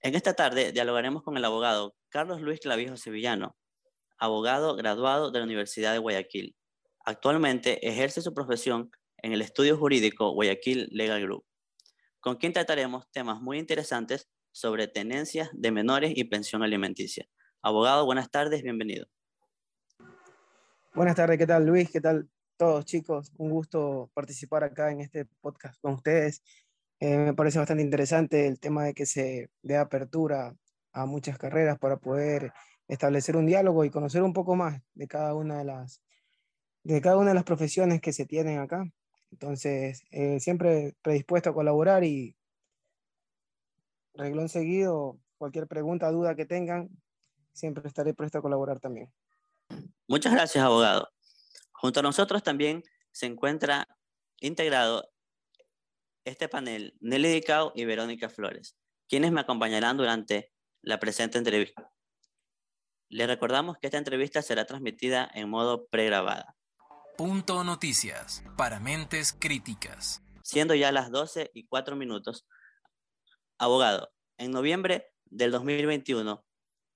En 0.00 0.14
esta 0.14 0.34
tarde 0.34 0.72
dialogaremos 0.72 1.22
con 1.22 1.36
el 1.36 1.44
abogado 1.44 1.96
Carlos 2.08 2.40
Luis 2.40 2.60
Clavijo 2.60 2.96
Sevillano, 2.96 3.56
abogado 4.18 4.76
graduado 4.76 5.30
de 5.30 5.38
la 5.38 5.44
Universidad 5.44 5.92
de 5.92 5.98
Guayaquil, 5.98 6.56
Actualmente 7.04 7.86
ejerce 7.88 8.20
su 8.20 8.34
profesión 8.34 8.90
en 9.18 9.32
el 9.32 9.42
estudio 9.42 9.76
jurídico 9.76 10.32
Guayaquil 10.32 10.88
Legal 10.90 11.22
Group, 11.22 11.44
con 12.20 12.36
quien 12.36 12.52
trataremos 12.52 13.10
temas 13.10 13.40
muy 13.40 13.58
interesantes 13.58 14.28
sobre 14.52 14.86
tenencias 14.86 15.48
de 15.52 15.70
menores 15.70 16.12
y 16.14 16.24
pensión 16.24 16.62
alimenticia. 16.62 17.26
Abogado, 17.62 18.06
buenas 18.06 18.30
tardes, 18.30 18.62
bienvenido. 18.62 19.06
Buenas 20.94 21.14
tardes, 21.14 21.36
¿qué 21.36 21.46
tal 21.46 21.66
Luis? 21.66 21.90
¿Qué 21.90 22.00
tal 22.00 22.26
todos 22.56 22.86
chicos? 22.86 23.32
Un 23.36 23.50
gusto 23.50 24.10
participar 24.14 24.64
acá 24.64 24.90
en 24.90 25.02
este 25.02 25.26
podcast 25.42 25.78
con 25.82 25.92
ustedes. 25.92 26.42
Eh, 27.00 27.18
me 27.18 27.34
parece 27.34 27.58
bastante 27.58 27.82
interesante 27.82 28.46
el 28.46 28.58
tema 28.58 28.84
de 28.84 28.94
que 28.94 29.04
se 29.04 29.50
dé 29.60 29.76
apertura 29.76 30.56
a 30.92 31.04
muchas 31.04 31.36
carreras 31.36 31.78
para 31.78 31.98
poder 31.98 32.54
establecer 32.88 33.36
un 33.36 33.44
diálogo 33.44 33.84
y 33.84 33.90
conocer 33.90 34.22
un 34.22 34.32
poco 34.32 34.56
más 34.56 34.80
de 34.94 35.06
cada 35.06 35.34
una 35.34 35.58
de 35.58 35.64
las 35.64 36.02
de 36.82 37.02
cada 37.02 37.18
una 37.18 37.28
de 37.28 37.34
las 37.34 37.44
profesiones 37.44 38.00
que 38.00 38.14
se 38.14 38.24
tienen 38.24 38.58
acá. 38.58 38.90
Entonces, 39.32 40.02
eh, 40.10 40.40
siempre 40.40 40.94
predispuesto 41.02 41.50
a 41.50 41.54
colaborar 41.54 42.04
y 42.04 42.34
reglón 44.14 44.48
seguido, 44.48 45.18
cualquier 45.36 45.66
pregunta, 45.66 46.10
duda 46.10 46.34
que 46.34 46.46
tengan, 46.46 46.88
siempre 47.60 47.86
estaré 47.86 48.14
presto 48.14 48.38
a 48.38 48.42
colaborar 48.42 48.80
también. 48.80 49.12
Muchas 50.08 50.32
gracias, 50.32 50.64
abogado. 50.64 51.08
Junto 51.72 52.00
a 52.00 52.02
nosotros 52.02 52.42
también 52.42 52.82
se 53.12 53.26
encuentra 53.26 53.86
integrado 54.40 55.08
este 56.24 56.48
panel 56.48 56.96
Nelly 57.00 57.28
Dicao 57.28 57.72
y 57.74 57.84
Verónica 57.84 58.28
Flores, 58.28 58.76
quienes 59.08 59.32
me 59.32 59.40
acompañarán 59.40 59.96
durante 59.96 60.52
la 60.82 60.98
presente 60.98 61.38
entrevista. 61.38 61.90
Les 63.08 63.26
recordamos 63.26 63.76
que 63.78 63.88
esta 63.88 63.98
entrevista 63.98 64.42
será 64.42 64.64
transmitida 64.66 65.30
en 65.34 65.48
modo 65.48 65.86
pregrabada. 65.88 66.56
Punto 67.16 67.64
Noticias 67.64 68.42
para 68.56 68.80
mentes 68.80 69.32
críticas. 69.32 70.22
Siendo 70.42 70.74
ya 70.74 70.90
las 70.92 71.10
12 71.10 71.50
y 71.54 71.66
4 71.66 71.96
minutos, 71.96 72.46
abogado, 73.58 74.12
en 74.38 74.52
noviembre 74.52 75.12
del 75.26 75.50
2021, 75.50 76.44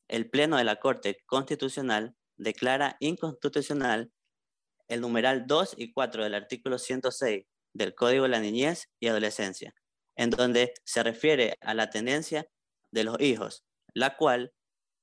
el 0.08 0.30
Pleno 0.30 0.56
de 0.56 0.64
la 0.64 0.76
Corte 0.76 1.22
Constitucional 1.26 2.16
declara 2.36 2.96
inconstitucional 3.00 4.12
el 4.88 5.00
numeral 5.00 5.46
2 5.46 5.74
y 5.78 5.92
4 5.92 6.24
del 6.24 6.34
artículo 6.34 6.78
106 6.78 7.46
del 7.72 7.94
Código 7.94 8.24
de 8.24 8.28
la 8.28 8.40
Niñez 8.40 8.90
y 9.00 9.08
Adolescencia, 9.08 9.74
en 10.16 10.30
donde 10.30 10.74
se 10.84 11.02
refiere 11.02 11.56
a 11.60 11.74
la 11.74 11.90
tendencia 11.90 12.46
de 12.92 13.04
los 13.04 13.20
hijos, 13.20 13.64
la 13.92 14.16
cual 14.16 14.52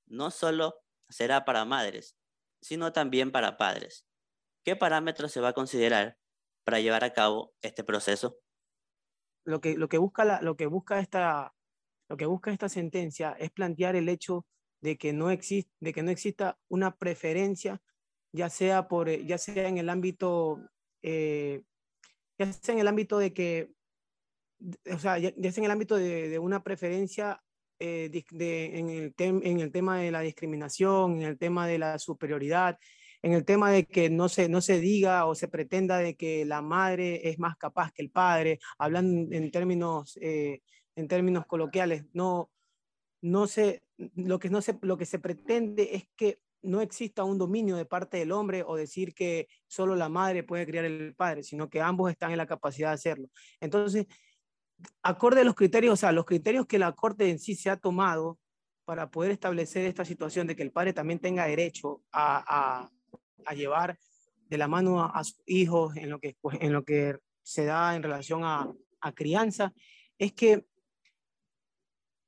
no 0.07 0.31
solo 0.31 0.75
será 1.09 1.45
para 1.45 1.65
madres, 1.65 2.15
sino 2.61 2.93
también 2.93 3.31
para 3.31 3.57
padres. 3.57 4.05
¿Qué 4.63 4.75
parámetros 4.75 5.31
se 5.31 5.41
va 5.41 5.49
a 5.49 5.53
considerar 5.53 6.17
para 6.63 6.79
llevar 6.79 7.03
a 7.03 7.13
cabo 7.13 7.53
este 7.61 7.83
proceso? 7.83 8.37
Lo 9.43 9.59
que, 9.59 9.75
lo 9.75 9.89
que, 9.89 9.97
busca, 9.97 10.41
lo 10.41 10.55
que, 10.55 10.67
busca, 10.67 10.99
esta, 10.99 11.55
lo 12.07 12.17
que 12.17 12.27
busca 12.27 12.51
esta 12.51 12.69
sentencia 12.69 13.35
es 13.39 13.49
plantear 13.51 13.95
el 13.95 14.07
hecho 14.07 14.45
de 14.81 14.97
que 14.97 15.13
no, 15.13 15.31
existe, 15.31 15.71
de 15.79 15.93
que 15.93 16.03
no 16.03 16.11
exista 16.11 16.57
una 16.67 16.95
preferencia, 16.97 17.81
ya 18.33 18.49
sea, 18.49 18.87
por, 18.87 19.09
ya 19.09 19.37
sea 19.37 19.67
en 19.67 19.77
el 19.77 19.89
ámbito 19.89 20.59
eh, 21.03 21.63
ya 22.37 22.51
sea 22.51 22.73
en 22.73 22.79
el 22.79 22.87
ámbito 22.87 23.19
de 23.19 23.33
que, 23.33 23.71
o 24.91 24.99
sea, 24.99 25.17
ya, 25.17 25.31
sea 25.31 25.61
en 25.61 25.65
el 25.65 25.71
ámbito 25.71 25.95
de, 25.95 26.39
una 26.39 26.63
preferencia 26.63 27.41
eh, 27.79 28.09
en, 28.31 29.59
el 29.59 29.71
tema 29.71 29.99
de 29.99 30.11
la 30.11 30.21
discriminación, 30.21 31.17
en 31.17 31.23
el 31.23 31.37
tema 31.37 31.67
de 31.67 31.79
la 31.79 31.99
superioridad, 31.99 32.77
en 33.21 33.33
el 33.33 33.45
tema 33.45 33.71
de 33.71 33.85
que 33.85 34.09
no 34.09 34.29
se, 34.29 34.49
no 34.49 34.61
se 34.61 34.79
diga 34.79 35.25
o 35.25 35.35
se 35.35 35.47
pretenda 35.47 35.99
de 35.99 36.15
que 36.15 36.45
la 36.45 36.61
madre 36.61 37.29
es 37.29 37.37
más 37.39 37.55
capaz 37.57 37.91
que 37.91 38.01
el 38.01 38.09
padre, 38.09 38.59
hablando 38.79 39.35
en 39.35 39.51
términos, 39.51 40.17
eh, 40.21 40.61
en 40.95 41.07
términos 41.07 41.45
coloquiales, 41.45 42.05
no, 42.13 42.49
no 43.21 43.45
se, 43.47 43.83
lo, 44.15 44.39
que 44.39 44.49
no 44.49 44.61
se, 44.61 44.77
lo 44.81 44.97
que 44.97 45.05
se 45.05 45.19
pretende 45.19 45.95
es 45.95 46.07
que 46.15 46.39
no 46.63 46.81
exista 46.81 47.23
un 47.23 47.37
dominio 47.37 47.75
de 47.75 47.85
parte 47.85 48.17
del 48.17 48.31
hombre 48.31 48.63
o 48.65 48.75
decir 48.75 49.13
que 49.13 49.47
solo 49.67 49.95
la 49.95 50.09
madre 50.09 50.43
puede 50.43 50.65
criar 50.65 50.85
el 50.85 51.15
padre, 51.15 51.43
sino 51.43 51.69
que 51.69 51.81
ambos 51.81 52.11
están 52.11 52.31
en 52.31 52.37
la 52.37 52.45
capacidad 52.45 52.89
de 52.89 52.95
hacerlo. 52.95 53.29
Entonces, 53.59 54.05
acorde 55.01 55.41
a 55.41 55.43
los 55.43 55.55
criterios, 55.55 55.93
o 55.93 55.97
sea, 55.97 56.11
los 56.11 56.25
criterios 56.25 56.67
que 56.67 56.79
la 56.79 56.91
Corte 56.93 57.29
en 57.29 57.39
sí 57.39 57.55
se 57.55 57.69
ha 57.69 57.77
tomado 57.77 58.37
para 58.85 59.09
poder 59.09 59.31
establecer 59.31 59.85
esta 59.85 60.05
situación 60.05 60.47
de 60.47 60.55
que 60.55 60.63
el 60.63 60.71
padre 60.71 60.93
también 60.93 61.19
tenga 61.19 61.45
derecho 61.45 62.03
a, 62.11 62.89
a, 63.45 63.53
llevar 63.53 63.97
de 64.47 64.57
la 64.57 64.67
mano 64.67 65.03
a, 65.03 65.23
sus 65.23 65.41
hijos 65.45 65.95
en 65.97 66.09
lo, 66.09 66.19
que, 66.19 66.35
en 66.59 66.73
lo 66.73 66.83
que 66.83 67.17
se 67.41 67.65
da 67.65 67.95
en 67.95 68.03
relación 68.03 68.43
a, 68.43 68.71
a 69.01 69.11
crianza, 69.13 69.73
es 70.17 70.33
que 70.33 70.65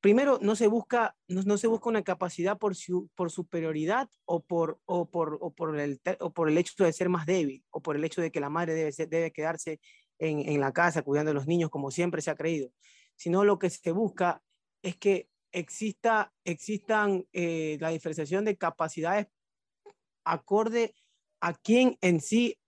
primero 0.03 0.37
no 0.41 0.57
se 0.57 0.67
busca, 0.67 1.15
no, 1.29 1.57
se 1.57 1.67
busca 1.67 1.87
una 1.87 2.03
capacidad 2.03 2.57
por, 2.57 2.75
su, 2.75 3.09
por 3.15 3.31
superioridad 3.31 4.09
o 4.25 4.41
por, 4.43 4.81
o, 4.83 5.09
por, 5.09 5.37
o, 5.39 5.53
por 5.53 5.79
el, 5.79 6.01
o 6.19 6.33
por 6.33 6.49
el 6.49 6.57
hecho 6.57 6.83
de 6.83 6.91
ser 6.91 7.07
más 7.07 7.25
débil 7.25 7.63
o 7.69 7.81
por 7.81 7.95
el 7.95 8.03
hecho 8.03 8.21
de 8.21 8.29
que 8.29 8.41
la 8.41 8.49
madre 8.49 8.73
debe, 8.73 8.91
debe 9.07 9.31
quedarse 9.31 9.79
en, 10.19 10.39
en, 10.39 10.59
la 10.59 10.73
casa 10.73 11.03
cuidando 11.03 11.31
a 11.31 11.33
los 11.33 11.47
niños 11.47 11.69
como 11.69 11.89
siempre 11.89 12.21
se 12.21 12.31
ha 12.31 12.35
creído, 12.35 12.69
sino 13.15 13.45
lo 13.45 13.57
que 13.57 13.69
se 13.69 13.93
busca 13.93 14.43
es 14.81 14.97
que 14.97 15.29
exista, 15.53 16.33
existan 16.43 17.25
eh, 17.31 17.77
la 17.79 17.91
diferenciación 17.91 18.43
de 18.43 18.57
capacidades 18.57 19.27
acorde 20.25 20.95
a 21.39 21.53
quien 21.53 21.97
en 22.01 22.19
sí 22.19 22.59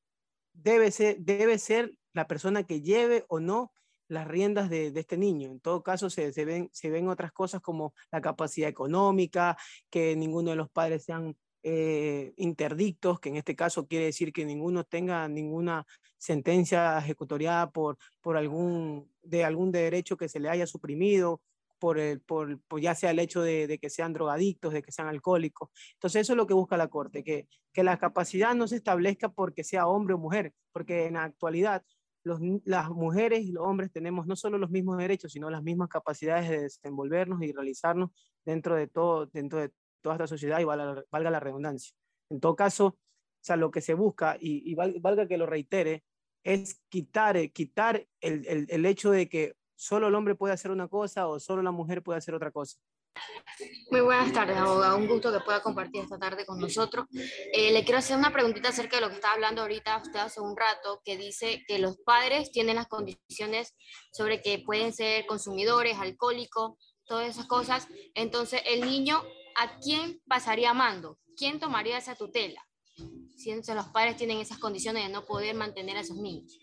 debe 0.54 0.90
ser, 0.90 1.18
debe 1.20 1.60
ser 1.60 1.98
la 2.14 2.28
persona 2.28 2.64
que 2.64 2.80
lleve 2.80 3.26
o 3.28 3.42
no 3.42 3.74
las 4.08 4.28
riendas 4.28 4.70
de, 4.70 4.88
este 4.96 5.18
niño. 5.18 5.52
En 5.52 5.60
todo 5.60 5.84
caso, 5.84 6.10
se, 6.10 6.32
ven, 6.46 6.70
se 6.72 6.90
ven 6.90 7.08
otras 7.08 7.32
cosas 7.32 7.62
como 7.62 7.94
la 8.12 8.22
capacidad 8.22 8.70
económica, 8.70 9.58
que 9.90 10.16
ninguno 10.16 10.52
de 10.52 10.58
los 10.58 10.70
padres 10.70 11.04
sean 11.06 11.36
eh, 11.64 12.34
interdictos, 12.38 13.20
que 13.20 13.30
en 13.30 13.38
este 13.38 13.56
caso 13.56 13.88
quiere 13.88 14.06
decir 14.06 14.32
que 14.32 14.46
ninguno 14.46 14.84
tenga 14.84 15.28
ninguna 15.28 15.86
sentencia 16.18 16.98
ejecutoriada 17.00 17.72
por, 17.72 17.98
por 18.22 18.38
algún, 18.38 19.12
de 19.24 19.44
algún 19.44 19.72
derecho 19.72 20.18
que 20.18 20.30
se 20.30 20.40
le 20.40 20.50
haya 20.50 20.68
suprimido, 20.68 21.42
por, 21.80 22.00
el, 22.00 22.22
por, 22.22 22.60
ya 22.80 22.96
sea 22.96 23.12
el 23.12 23.20
hecho 23.20 23.42
de, 23.42 23.68
de, 23.68 23.78
que 23.80 23.90
sean 23.90 24.14
drogadictos, 24.14 24.74
de 24.74 24.82
que 24.82 24.92
sean 24.92 25.08
alcohólicos. 25.08 25.70
Entonces 25.94 26.22
eso 26.22 26.34
es 26.34 26.38
lo 26.38 26.48
que 26.48 26.54
busca 26.54 26.78
la 26.78 26.88
Corte, 26.88 27.24
que, 27.24 27.48
que 27.74 27.84
la 27.84 27.98
capacidad 27.98 28.56
no 28.56 28.68
se 28.68 28.78
establezca 28.78 29.30
porque 29.30 29.64
sea 29.64 29.88
hombre 29.88 30.16
o 30.16 30.18
mujer, 30.18 30.54
porque 30.72 31.08
en 31.08 31.14
la 31.14 31.24
actualidad 31.24 31.84
las 32.26 32.90
mujeres 32.90 33.42
y 33.44 33.52
los 33.52 33.66
hombres 33.66 33.92
tenemos 33.92 34.26
no 34.26 34.36
solo 34.36 34.58
los 34.58 34.72
mismos 34.72 34.98
derechos, 34.98 35.32
sino 35.32 35.50
las 35.50 35.64
mismas 35.64 35.90
capacidades 35.90 36.50
de 36.50 36.62
desenvolvernos 36.64 37.42
y 37.44 37.52
realizarnos 37.52 38.10
dentro 38.44 38.76
de, 38.76 38.88
todo, 38.88 39.28
dentro 39.28 39.60
de 39.60 39.72
toda 40.02 40.16
esta 40.16 40.28
sociedad 40.28 40.60
y 40.60 40.64
valga, 40.64 41.04
la 41.12 41.40
redundancia. 41.40 41.96
En 42.30 42.40
todo 42.40 42.56
caso, 42.56 42.88
o 42.88 42.98
sea, 43.42 43.56
lo 43.56 43.72
que 43.72 43.82
se 43.82 43.94
busca, 43.94 44.38
y, 44.40 44.74
valga 44.76 45.28
que 45.28 45.38
lo 45.38 45.46
reitere, 45.46 46.04
es 46.44 46.82
quitar, 46.90 47.38
quitar 47.52 48.08
el, 48.22 48.46
el, 48.48 48.68
el 48.70 48.86
hecho 48.86 49.12
de 49.12 49.30
que 49.30 49.56
solo 49.76 50.08
el 50.08 50.16
hombre 50.16 50.36
puede 50.36 50.54
hacer 50.54 50.72
una 50.72 50.88
cosa 50.88 51.28
o 51.28 51.40
solo 51.40 51.62
la 51.62 51.72
mujer 51.72 52.02
puede 52.02 52.18
hacer 52.18 52.34
otra 52.34 52.52
cosa. 52.52 52.78
Muy 53.92 54.02
buenas 54.02 54.34
tardes, 54.34 54.58
abogado. 54.58 54.98
Un 54.98 55.08
gusto 55.08 55.32
que 55.32 55.40
pueda 55.40 55.62
compartir 55.62 56.04
esta 56.04 56.18
tarde 56.18 56.46
con 56.46 56.60
nosotros. 56.60 57.06
Eh, 57.54 57.72
le 57.72 57.84
quiero 57.84 58.00
hacer 58.00 58.18
una 58.18 58.32
preguntita 58.32 58.70
acerca 58.70 58.98
de 58.98 59.02
lo 59.02 59.10
que 59.10 59.16
estaba 59.16 59.34
hablando 59.34 59.62
ahorita 59.62 59.98
usted 59.98 60.20
hace 60.20 60.42
un 60.42 60.56
rato, 60.58 61.02
que 61.04 61.18
dice 61.18 61.64
que 61.68 61.80
los 61.80 61.98
padres 61.98 62.52
tienen 62.52 62.76
las 62.76 62.88
condiciones 62.88 63.76
sobre 64.12 64.42
que 64.42 64.60
pueden 64.60 64.94
ser 64.94 65.26
consumidores, 65.26 65.98
alcohólicos, 65.98 66.74
todas 67.06 67.30
esas 67.30 67.46
cosas. 67.46 67.88
Entonces, 68.14 68.62
el 68.66 68.82
niño, 68.82 69.24
¿a 69.56 69.78
quién 69.80 70.22
pasaría 70.28 70.74
mando? 70.74 71.18
¿Quién 71.38 71.60
tomaría 71.60 71.98
esa 71.98 72.16
tutela? 72.16 72.62
Si 73.36 73.54
los 73.54 73.88
padres 73.88 74.16
tienen 74.16 74.40
esas 74.40 74.58
condiciones 74.58 75.04
de 75.04 75.10
no 75.10 75.26
poder 75.26 75.56
mantener 75.56 75.98
a 75.98 76.02
esos 76.02 76.18
niños. 76.18 76.58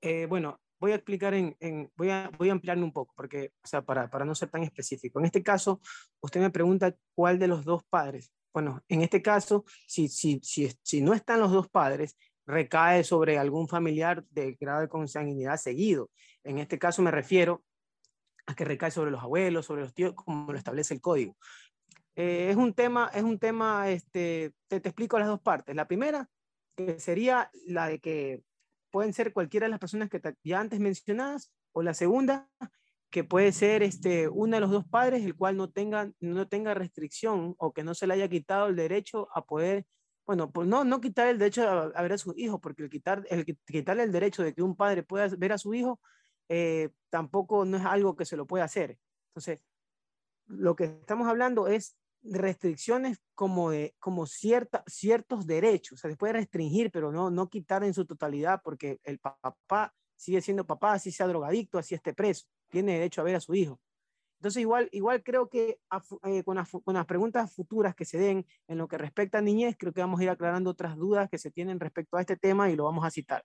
Eh, 0.00 0.26
bueno, 0.26 0.60
voy 0.80 0.92
a 0.92 0.96
explicar 0.96 1.34
en, 1.34 1.56
voy, 1.96 2.10
a, 2.10 2.30
voy 2.38 2.48
a 2.48 2.52
ampliarme 2.52 2.84
un 2.84 2.92
poco, 2.92 3.12
porque, 3.16 3.52
o 3.62 3.66
sea, 3.66 3.82
para, 3.82 4.08
para 4.10 4.24
no 4.24 4.34
ser 4.34 4.50
tan 4.50 4.62
específico. 4.62 5.18
En 5.18 5.26
este 5.26 5.42
caso, 5.42 5.80
usted 6.20 6.40
me 6.40 6.50
pregunta 6.50 6.94
cuál 7.14 7.38
de 7.38 7.48
los 7.48 7.64
dos 7.64 7.82
padres. 7.84 8.32
Bueno, 8.52 8.82
en 8.88 9.02
este 9.02 9.22
caso, 9.22 9.64
si, 9.86 10.08
si, 10.08 10.40
si, 10.42 10.70
si 10.82 11.00
no 11.00 11.14
están 11.14 11.40
los 11.40 11.52
dos 11.52 11.68
padres, 11.68 12.16
recae 12.46 13.04
sobre 13.04 13.38
algún 13.38 13.68
familiar 13.68 14.24
de 14.30 14.56
grado 14.58 14.80
de 14.80 14.88
consanguinidad 14.88 15.58
seguido. 15.58 16.10
En 16.44 16.58
este 16.58 16.78
caso 16.78 17.02
me 17.02 17.10
refiero 17.10 17.62
a 18.46 18.54
que 18.54 18.64
recae 18.64 18.90
sobre 18.90 19.10
los 19.10 19.22
abuelos, 19.22 19.66
sobre 19.66 19.82
los 19.82 19.92
tíos, 19.92 20.14
como 20.14 20.50
lo 20.50 20.58
establece 20.58 20.94
el 20.94 21.00
código. 21.02 21.36
Eh, 22.16 22.48
es 22.50 22.56
un 22.56 22.72
tema, 22.72 23.10
es 23.14 23.22
un 23.22 23.38
tema, 23.38 23.90
este, 23.90 24.52
te, 24.66 24.80
te 24.80 24.88
explico 24.88 25.18
las 25.18 25.28
dos 25.28 25.40
partes. 25.40 25.76
La 25.76 25.86
primera, 25.86 26.28
que 26.74 26.98
sería 26.98 27.50
la 27.66 27.86
de 27.86 28.00
que 28.00 28.42
pueden 28.90 29.12
ser 29.12 29.32
cualquiera 29.32 29.66
de 29.66 29.70
las 29.70 29.80
personas 29.80 30.08
que 30.08 30.20
ya 30.44 30.60
antes 30.60 30.80
mencionadas, 30.80 31.52
o 31.72 31.82
la 31.82 31.94
segunda, 31.94 32.48
que 33.10 33.24
puede 33.24 33.52
ser 33.52 33.82
este, 33.82 34.28
uno 34.28 34.56
de 34.56 34.60
los 34.60 34.70
dos 34.70 34.86
padres, 34.86 35.24
el 35.24 35.34
cual 35.34 35.56
no 35.56 35.70
tenga, 35.70 36.10
no 36.20 36.48
tenga 36.48 36.74
restricción 36.74 37.54
o 37.58 37.72
que 37.72 37.84
no 37.84 37.94
se 37.94 38.06
le 38.06 38.14
haya 38.14 38.28
quitado 38.28 38.68
el 38.68 38.76
derecho 38.76 39.28
a 39.34 39.44
poder, 39.44 39.86
bueno, 40.26 40.50
pues 40.52 40.68
no, 40.68 40.84
no 40.84 41.00
quitar 41.00 41.28
el 41.28 41.38
derecho 41.38 41.66
a, 41.66 42.02
ver 42.02 42.12
a 42.12 42.18
su 42.18 42.34
hijo, 42.36 42.60
porque 42.60 42.82
el, 42.82 42.90
quitar, 42.90 43.24
el 43.30 43.44
quitarle 43.44 44.02
el 44.02 44.12
derecho 44.12 44.42
de 44.42 44.54
que 44.54 44.62
un 44.62 44.76
padre 44.76 45.02
pueda 45.02 45.28
ver 45.38 45.52
a 45.52 45.58
su 45.58 45.72
hijo, 45.72 46.00
eh, 46.48 46.90
tampoco 47.10 47.64
no 47.64 47.78
es 47.78 47.84
algo 47.84 48.14
que 48.16 48.26
se 48.26 48.36
lo 48.36 48.46
pueda 48.46 48.64
hacer. 48.64 48.98
Entonces, 49.30 49.60
lo 50.46 50.76
que 50.76 50.84
estamos 50.84 51.28
hablando 51.28 51.66
es 51.68 51.97
restricciones 52.22 53.20
como 53.34 53.70
de 53.70 53.94
como 53.98 54.26
cierta, 54.26 54.82
ciertos 54.86 55.46
derechos, 55.46 55.98
o 55.98 56.00
sea, 56.00 56.10
se 56.10 56.16
puede 56.16 56.34
restringir, 56.34 56.90
pero 56.90 57.12
no, 57.12 57.30
no 57.30 57.48
quitar 57.48 57.84
en 57.84 57.94
su 57.94 58.04
totalidad, 58.06 58.60
porque 58.62 59.00
el 59.04 59.18
papá 59.18 59.94
sigue 60.16 60.40
siendo 60.40 60.66
papá, 60.66 60.94
así 60.94 61.12
sea 61.12 61.28
drogadicto, 61.28 61.78
así 61.78 61.94
esté 61.94 62.12
preso, 62.14 62.46
tiene 62.68 62.94
derecho 62.94 63.20
a 63.20 63.24
ver 63.24 63.36
a 63.36 63.40
su 63.40 63.54
hijo. 63.54 63.80
Entonces, 64.38 64.60
igual, 64.60 64.88
igual 64.92 65.22
creo 65.24 65.48
que 65.48 65.80
eh, 66.24 66.44
con, 66.44 66.56
las, 66.56 66.70
con, 66.70 66.94
las, 66.94 67.06
preguntas 67.06 67.52
futuras 67.52 67.96
que 67.96 68.04
se 68.04 68.18
den 68.18 68.46
en 68.68 68.78
lo 68.78 68.86
que 68.86 68.96
respecta 68.96 69.38
a 69.38 69.42
niñez, 69.42 69.76
creo 69.76 69.92
que 69.92 70.00
vamos 70.00 70.20
a 70.20 70.24
ir 70.24 70.30
aclarando 70.30 70.70
otras 70.70 70.96
dudas 70.96 71.28
que 71.28 71.38
se 71.38 71.50
tienen 71.50 71.80
respecto 71.80 72.16
a 72.16 72.20
este 72.20 72.36
tema 72.36 72.70
y 72.70 72.76
lo 72.76 72.84
vamos 72.84 73.04
a 73.04 73.10
citar. 73.10 73.44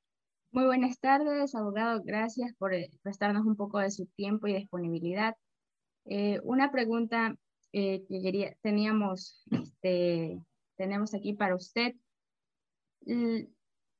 Muy 0.51 0.65
buenas 0.65 0.99
tardes, 0.99 1.55
abogado. 1.55 2.03
Gracias 2.05 2.53
por 2.59 2.75
eh, 2.75 2.91
prestarnos 3.01 3.43
un 3.43 3.55
poco 3.55 3.79
de 3.79 3.89
su 3.89 4.05
tiempo 4.05 4.45
y 4.45 4.53
disponibilidad. 4.53 5.35
Eh, 6.05 6.39
una 6.43 6.71
pregunta 6.71 7.35
eh, 7.73 8.05
que 8.07 8.57
teníamos, 8.61 9.43
este, 9.51 10.41
tenemos 10.77 11.13
aquí 11.13 11.33
para 11.33 11.55
usted. 11.55 11.95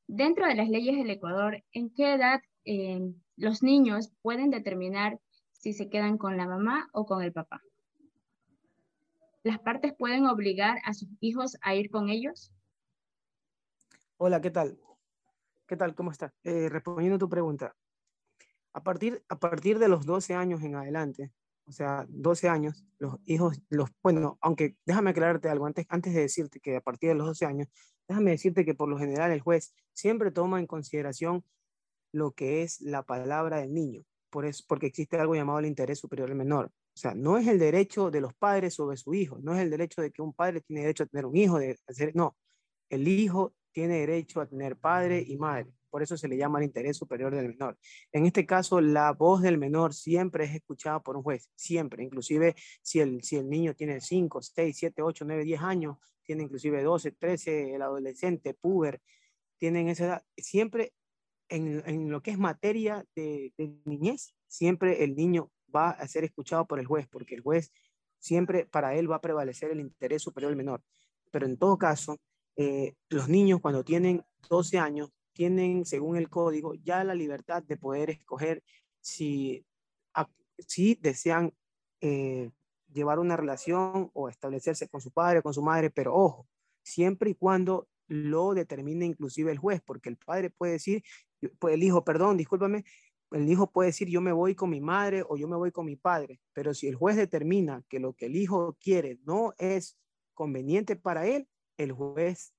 Dentro 0.07 0.47
de 0.47 0.55
las 0.55 0.69
leyes 0.69 0.95
del 0.97 1.09
Ecuador, 1.09 1.63
¿en 1.71 1.89
qué 1.89 2.13
edad 2.13 2.41
eh, 2.65 3.13
los 3.35 3.63
niños 3.63 4.11
pueden 4.21 4.51
determinar 4.51 5.19
si 5.51 5.73
se 5.73 5.89
quedan 5.89 6.17
con 6.17 6.37
la 6.37 6.45
mamá 6.45 6.87
o 6.93 7.05
con 7.05 7.23
el 7.23 7.31
papá? 7.31 7.61
¿Las 9.43 9.59
partes 9.59 9.93
pueden 9.97 10.25
obligar 10.27 10.79
a 10.85 10.93
sus 10.93 11.09
hijos 11.19 11.57
a 11.61 11.75
ir 11.75 11.89
con 11.89 12.09
ellos? 12.09 12.53
Hola, 14.17 14.39
¿qué 14.39 14.51
tal? 14.51 14.79
¿Qué 15.67 15.77
tal? 15.77 15.95
¿Cómo 15.95 16.11
estás? 16.11 16.31
Eh, 16.43 16.69
respondiendo 16.69 17.15
a 17.15 17.19
tu 17.19 17.29
pregunta. 17.29 17.75
A 18.73 18.83
partir, 18.83 19.23
a 19.29 19.39
partir 19.39 19.79
de 19.79 19.87
los 19.87 20.05
12 20.05 20.35
años 20.35 20.61
en 20.63 20.75
adelante, 20.75 21.31
o 21.65 21.71
sea, 21.71 22.05
12 22.09 22.49
años, 22.49 22.85
los 22.99 23.17
hijos, 23.25 23.61
los, 23.69 23.89
bueno, 24.01 24.37
aunque 24.41 24.75
déjame 24.85 25.11
aclararte 25.11 25.49
algo 25.49 25.65
antes, 25.65 25.85
antes 25.89 26.13
de 26.13 26.21
decirte 26.21 26.59
que 26.59 26.75
a 26.75 26.81
partir 26.81 27.09
de 27.09 27.15
los 27.15 27.27
12 27.27 27.45
años, 27.45 27.67
déjame 28.07 28.31
decirte 28.31 28.65
que 28.65 28.75
por 28.75 28.89
lo 28.89 28.97
general 28.97 29.31
el 29.31 29.41
juez 29.41 29.73
siempre 29.93 30.31
toma 30.31 30.59
en 30.59 30.67
consideración 30.67 31.43
lo 32.11 32.31
que 32.31 32.63
es 32.63 32.81
la 32.81 33.03
palabra 33.03 33.57
del 33.57 33.73
niño, 33.73 34.03
por 34.29 34.45
eso, 34.45 34.63
porque 34.67 34.87
existe 34.87 35.17
algo 35.17 35.35
llamado 35.35 35.59
el 35.59 35.65
interés 35.65 35.99
superior 35.99 36.29
del 36.29 36.37
menor. 36.37 36.65
O 36.95 36.99
sea, 36.99 37.15
no 37.15 37.37
es 37.37 37.47
el 37.47 37.57
derecho 37.57 38.11
de 38.11 38.21
los 38.21 38.33
padres 38.35 38.75
sobre 38.75 38.97
su 38.97 39.13
hijo, 39.13 39.39
no 39.41 39.55
es 39.55 39.61
el 39.61 39.71
derecho 39.71 40.01
de 40.01 40.11
que 40.11 40.21
un 40.21 40.33
padre 40.33 40.61
tiene 40.61 40.81
derecho 40.81 41.03
a 41.03 41.07
tener 41.07 41.25
un 41.25 41.35
hijo, 41.35 41.57
de 41.57 41.77
hacer, 41.87 42.15
no, 42.15 42.35
el 42.89 43.07
hijo 43.07 43.53
tiene 43.71 43.99
derecho 43.99 44.41
a 44.41 44.47
tener 44.47 44.77
padre 44.77 45.23
y 45.25 45.37
madre 45.37 45.73
por 45.93 46.01
eso 46.01 46.17
se 46.17 46.27
le 46.27 46.37
llama 46.37 46.57
el 46.57 46.65
interés 46.65 46.97
superior 46.97 47.35
del 47.35 47.49
menor. 47.49 47.77
En 48.11 48.25
este 48.25 48.47
caso, 48.47 48.81
la 48.81 49.11
voz 49.11 49.43
del 49.43 49.59
menor 49.59 49.93
siempre 49.93 50.45
es 50.45 50.55
escuchada 50.55 50.99
por 51.03 51.15
un 51.15 51.21
juez, 51.21 51.51
siempre, 51.53 52.03
inclusive 52.03 52.55
si 52.81 52.99
el, 52.99 53.21
si 53.21 53.35
el 53.35 53.47
niño 53.47 53.75
tiene 53.75 54.01
5, 54.01 54.41
6, 54.41 54.75
7, 54.75 55.03
8, 55.03 55.23
9, 55.23 55.43
10 55.43 55.61
años, 55.61 55.97
tiene 56.23 56.41
inclusive 56.41 56.81
12, 56.81 57.11
13, 57.11 57.75
el 57.75 57.81
adolescente, 57.83 58.55
puber, 58.55 59.03
tienen 59.59 59.87
esa 59.87 60.05
edad, 60.05 60.23
siempre 60.35 60.93
en, 61.47 61.83
en 61.85 62.09
lo 62.09 62.23
que 62.23 62.31
es 62.31 62.39
materia 62.39 63.05
de, 63.15 63.53
niñez, 63.85 64.33
siempre 64.47 65.03
el 65.03 65.15
niño 65.15 65.51
va 65.75 65.91
a 65.91 66.07
ser 66.07 66.23
escuchado 66.23 66.65
por 66.65 66.79
el 66.79 66.87
juez, 66.87 67.07
porque 67.07 67.35
el 67.35 67.41
juez 67.41 67.71
siempre 68.17 68.65
para 68.65 68.95
él 68.95 69.11
va 69.11 69.17
a 69.17 69.21
prevalecer 69.21 69.69
el 69.69 69.79
interés 69.79 70.23
superior 70.23 70.49
del 70.49 70.57
menor. 70.57 70.81
Pero 71.29 71.45
en 71.45 71.55
todo 71.55 71.77
caso, 71.77 72.17
eh, 72.55 72.95
los 73.09 73.29
niños 73.29 73.59
cuando 73.61 73.83
tienen 73.83 74.25
12 74.49 74.79
años 74.79 75.11
tienen, 75.33 75.85
según 75.85 76.17
el 76.17 76.29
código, 76.29 76.73
ya 76.75 77.03
la 77.03 77.15
libertad 77.15 77.63
de 77.63 77.77
poder 77.77 78.09
escoger 78.11 78.63
si, 79.01 79.65
si 80.59 80.95
desean 80.95 81.53
eh, 82.01 82.51
llevar 82.93 83.19
una 83.19 83.35
relación 83.37 84.11
o 84.13 84.29
establecerse 84.29 84.87
con 84.87 85.01
su 85.01 85.11
padre 85.11 85.39
o 85.39 85.43
con 85.43 85.53
su 85.53 85.61
madre, 85.61 85.89
pero 85.89 86.13
ojo, 86.15 86.47
siempre 86.83 87.31
y 87.31 87.35
cuando 87.35 87.87
lo 88.07 88.53
determine 88.53 89.05
inclusive 89.05 89.51
el 89.51 89.57
juez, 89.57 89.81
porque 89.81 90.09
el 90.09 90.17
padre 90.17 90.49
puede 90.49 90.73
decir, 90.73 91.03
pues 91.59 91.73
el 91.73 91.83
hijo, 91.83 92.03
perdón, 92.03 92.37
discúlpame, 92.37 92.85
el 93.31 93.49
hijo 93.49 93.71
puede 93.71 93.89
decir 93.89 94.09
yo 94.09 94.21
me 94.21 94.31
voy 94.31 94.55
con 94.55 94.69
mi 94.69 94.79
madre 94.79 95.23
o 95.27 95.37
yo 95.37 95.47
me 95.47 95.55
voy 95.55 95.71
con 95.71 95.85
mi 95.85 95.95
padre, 95.95 96.39
pero 96.53 96.73
si 96.73 96.87
el 96.87 96.95
juez 96.95 97.17
determina 97.17 97.83
que 97.89 97.99
lo 97.99 98.13
que 98.13 98.27
el 98.27 98.35
hijo 98.35 98.77
quiere 98.79 99.19
no 99.25 99.53
es 99.57 99.97
conveniente 100.33 100.95
para 100.95 101.25
él, 101.27 101.47
el 101.77 101.91
juez 101.91 102.53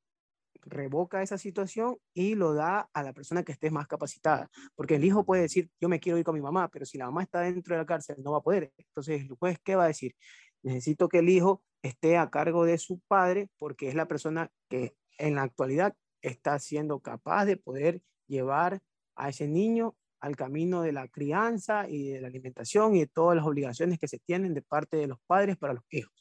revoca 0.66 1.22
esa 1.22 1.38
situación 1.38 1.96
y 2.12 2.34
lo 2.34 2.54
da 2.54 2.88
a 2.92 3.02
la 3.02 3.12
persona 3.12 3.42
que 3.42 3.52
esté 3.52 3.70
más 3.70 3.86
capacitada. 3.86 4.50
Porque 4.74 4.96
el 4.96 5.04
hijo 5.04 5.24
puede 5.24 5.42
decir, 5.42 5.70
yo 5.80 5.88
me 5.88 6.00
quiero 6.00 6.18
ir 6.18 6.24
con 6.24 6.34
mi 6.34 6.40
mamá, 6.40 6.68
pero 6.68 6.84
si 6.84 6.98
la 6.98 7.06
mamá 7.06 7.22
está 7.22 7.40
dentro 7.40 7.74
de 7.74 7.82
la 7.82 7.86
cárcel, 7.86 8.16
no 8.22 8.32
va 8.32 8.38
a 8.38 8.42
poder. 8.42 8.72
Entonces, 8.76 9.22
el 9.22 9.36
juez, 9.36 9.58
¿qué 9.62 9.76
va 9.76 9.84
a 9.84 9.88
decir? 9.88 10.14
Necesito 10.62 11.08
que 11.08 11.18
el 11.18 11.28
hijo 11.28 11.62
esté 11.82 12.16
a 12.16 12.30
cargo 12.30 12.64
de 12.64 12.78
su 12.78 13.00
padre 13.06 13.48
porque 13.58 13.88
es 13.88 13.94
la 13.94 14.08
persona 14.08 14.50
que 14.68 14.96
en 15.18 15.34
la 15.34 15.42
actualidad 15.42 15.94
está 16.22 16.58
siendo 16.58 17.00
capaz 17.00 17.44
de 17.44 17.56
poder 17.56 18.02
llevar 18.26 18.82
a 19.14 19.28
ese 19.28 19.46
niño 19.46 19.96
al 20.20 20.36
camino 20.36 20.80
de 20.80 20.92
la 20.92 21.06
crianza 21.08 21.86
y 21.86 22.08
de 22.08 22.20
la 22.22 22.28
alimentación 22.28 22.96
y 22.96 23.00
de 23.00 23.06
todas 23.06 23.36
las 23.36 23.44
obligaciones 23.44 23.98
que 23.98 24.08
se 24.08 24.18
tienen 24.20 24.54
de 24.54 24.62
parte 24.62 24.96
de 24.96 25.06
los 25.06 25.18
padres 25.26 25.58
para 25.58 25.74
los 25.74 25.84
hijos. 25.90 26.14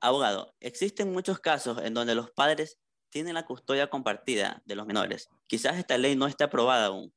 Abogado, 0.00 0.54
existen 0.60 1.12
muchos 1.12 1.40
casos 1.40 1.78
en 1.82 1.92
donde 1.92 2.14
los 2.14 2.30
padres 2.30 2.78
tienen 3.10 3.34
la 3.34 3.46
custodia 3.46 3.90
compartida 3.90 4.62
de 4.66 4.76
los 4.76 4.86
menores. 4.86 5.28
Quizás 5.46 5.78
esta 5.78 5.98
ley 5.98 6.16
no 6.16 6.26
esté 6.26 6.44
aprobada 6.44 6.86
aún, 6.86 7.12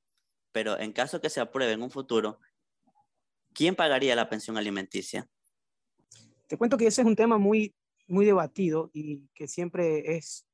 pero 0.52 0.80
en 0.80 0.94
caso 0.94 1.22
que 1.22 1.30
se 1.30 1.40
apruebe 1.40 1.74
en 1.74 1.82
un 1.82 1.92
futuro, 1.92 2.40
¿quién 3.54 3.76
pagaría 3.76 4.16
la 4.16 4.30
pensión 4.30 4.58
alimenticia? 4.58 5.28
Te 6.48 6.58
cuento 6.58 6.78
que 6.78 6.88
ese 6.88 7.02
es 7.02 7.08
un 7.08 7.16
tema 7.16 7.38
muy, 7.38 7.74
muy 8.08 8.26
debatido 8.26 8.90
y 8.94 9.28
que 9.34 9.48
siempre 9.48 10.18
es, 10.18 10.46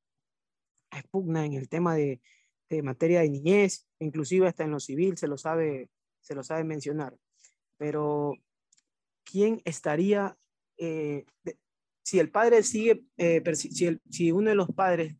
es 0.91 1.03
pugna 1.09 1.45
en 1.45 1.53
el 1.53 1.69
tema 1.69 1.95
de, 1.95 2.21
materia 2.83 3.21
de 3.21 3.29
niñez, 3.29 3.87
inclusive 3.99 4.47
hasta 4.47 4.63
en 4.63 4.71
lo 4.71 4.79
civil 4.79 5.17
se 5.17 5.27
lo 5.27 5.37
sabe, 5.37 5.89
se 6.21 6.35
lo 6.35 6.43
sabe 6.43 6.63
mencionar. 6.63 7.17
Pero, 7.77 8.33
¿quién 9.23 9.61
estaría, 9.63 10.37
eh, 10.77 11.25
si 12.03 12.19
el 12.19 12.29
padre 12.29 12.63
sigue, 12.63 13.03
eh, 13.17 13.41
si, 13.55 14.31
uno 14.31 14.49
de 14.49 14.55
los 14.55 14.67
padres, 14.69 15.15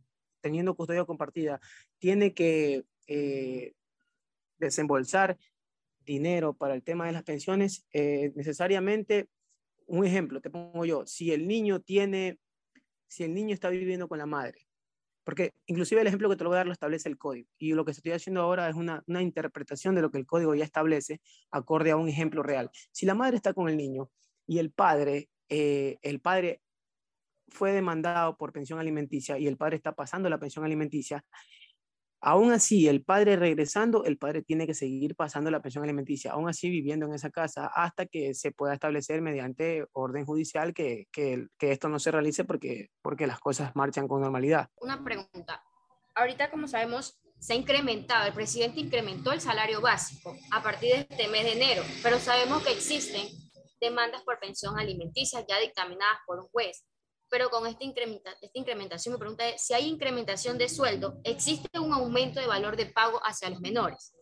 teniendo 0.48 0.76
custodia 0.76 1.06
compartida, 1.06 1.60
tiene 2.00 2.34
que 2.34 2.86
eh, 3.08 3.74
desembolsar 4.58 5.38
dinero 6.06 6.54
para 6.54 6.74
el 6.74 6.84
tema 6.84 7.06
de 7.06 7.12
las 7.12 7.24
pensiones, 7.24 7.86
necesariamente, 7.94 9.28
un 9.88 10.06
ejemplo, 10.06 10.40
te 10.40 10.50
pongo 10.50 10.86
yo, 10.86 11.06
si 11.06 11.34
el 11.34 11.48
niño 11.48 11.82
tiene, 11.82 12.40
si 13.08 13.24
el 13.24 13.34
niño 13.34 13.54
está 13.54 13.70
viviendo 13.70 14.08
con 14.08 14.18
la 14.18 14.26
madre 14.26 14.68
porque 15.28 15.54
inclusive 15.66 16.00
el 16.00 16.08
ejemplo 16.08 16.30
que 16.30 16.38
te 16.38 16.46
lo 16.46 16.52
voy 16.52 16.56
a 16.56 16.60
dar 16.60 16.68
lo 16.68 16.72
establece 16.72 17.10
el 17.10 17.18
código. 17.18 17.50
Y 17.58 17.74
lo 17.74 17.84
que 17.84 17.92
estoy 17.92 18.14
haciendo 18.14 18.40
ahora 18.40 18.70
es 18.70 18.76
una, 18.76 19.04
una 19.08 19.22
interpretación 19.22 19.94
de 19.94 20.02
lo 20.02 20.10
que 20.10 20.18
el 20.18 20.26
código 20.26 20.56
ya 20.56 20.64
establece 20.64 21.20
acorde 21.52 21.92
a 21.92 21.98
un 21.98 22.08
ejemplo 22.08 22.44
real. 22.44 22.72
Si 22.94 23.06
la 23.06 23.14
madre 23.14 23.36
está 23.36 23.54
con 23.54 23.68
el 23.68 23.76
niño 23.76 24.10
y 24.46 24.60
el 24.60 24.72
padre, 24.72 25.28
eh, 25.50 25.98
el 26.02 26.22
padre 26.22 26.62
fue 27.50 27.72
demandado 27.72 28.38
por 28.38 28.52
pensión 28.52 28.80
alimenticia 28.80 29.38
y 29.38 29.48
el 29.48 29.58
padre 29.58 29.78
está 29.78 29.94
pasando 29.94 30.30
la 30.30 30.40
pensión 30.40 30.66
alimenticia, 30.66 31.24
Aún 32.20 32.52
así, 32.52 32.88
el 32.88 33.04
padre 33.04 33.36
regresando, 33.36 34.04
el 34.04 34.18
padre 34.18 34.42
tiene 34.42 34.66
que 34.66 34.74
seguir 34.74 35.16
pasando 35.16 35.52
la 35.52 35.62
pensión 35.62 35.84
alimenticia, 35.84 36.32
aún 36.32 36.50
así 36.50 36.70
viviendo 36.70 37.06
en 37.06 37.14
esa 37.14 37.30
casa 37.30 37.68
hasta 37.68 38.08
que 38.08 38.34
se 38.34 38.52
pueda 38.52 38.74
establecer 38.74 39.22
mediante 39.22 39.86
orden 39.94 40.26
judicial 40.26 40.74
que, 40.74 41.08
que, 41.12 41.48
que, 41.60 41.72
esto 41.72 41.90
no 41.90 42.00
se 42.00 42.12
realice 42.12 42.44
porque, 42.44 42.90
porque 43.04 43.28
las 43.28 43.40
cosas 43.40 43.76
marchan 43.76 44.08
con 44.08 44.22
normalidad. 44.22 44.68
Una 44.82 45.04
pregunta. 45.04 45.64
Ahorita, 46.16 46.50
como 46.50 46.68
sabemos, 46.68 47.20
se 47.38 47.54
ha 47.54 47.56
incrementado, 47.56 48.26
el 48.26 48.34
presidente 48.34 48.80
incrementó 48.80 49.32
el 49.32 49.40
salario 49.40 49.80
básico 49.80 50.36
a 50.52 50.64
partir 50.64 50.94
de 50.94 51.00
este 51.02 51.28
mes 51.28 51.44
de 51.44 51.54
enero, 51.54 51.84
pero 52.02 52.18
sabemos 52.18 52.64
que 52.64 52.74
existen 52.74 53.28
demandas 53.80 54.24
por 54.24 54.40
pensión 54.40 54.80
alimenticia 54.80 55.46
ya 55.48 55.60
dictaminadas 55.60 56.18
por 56.26 56.40
un 56.40 56.48
juez 56.48 56.84
pero 57.30 57.50
con 57.50 57.68
esta, 57.68 57.84
incrementa, 57.84 58.32
esta 58.42 58.60
incrementación, 58.60 59.14
me 59.14 59.20
pregunta 59.20 59.44
si 59.58 59.74
hay 59.74 59.88
incrementación 59.88 60.58
de 60.58 60.70
sueldo, 60.70 61.20
¿existe 61.24 61.80
un 61.80 61.94
aumento 61.94 62.40
de 62.40 62.48
valor 62.48 62.76
de 62.78 62.88
pago 62.88 63.20
hacia 63.24 63.50
los 63.50 63.60
menores? 63.60 64.14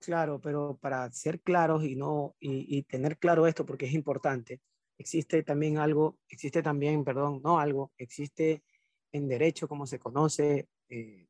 Claro, 0.00 0.40
pero 0.40 0.78
para 0.80 1.10
ser 1.12 1.40
claros 1.40 1.84
y, 1.84 1.94
no, 1.94 2.34
y, 2.40 2.82
tener 2.84 3.18
claro 3.18 3.46
esto, 3.46 3.66
porque 3.66 3.86
es 3.86 3.92
importante, 3.92 4.60
existe 4.96 5.42
también 5.42 5.78
algo, 5.78 6.18
existe 6.28 6.62
también, 6.62 7.04
perdón, 7.04 7.40
no 7.44 7.58
algo, 7.58 7.92
existe 7.98 8.62
en 9.12 9.28
derecho, 9.28 9.68
como 9.68 9.86
se 9.86 9.98
conoce, 9.98 10.68
eh, 10.88 11.26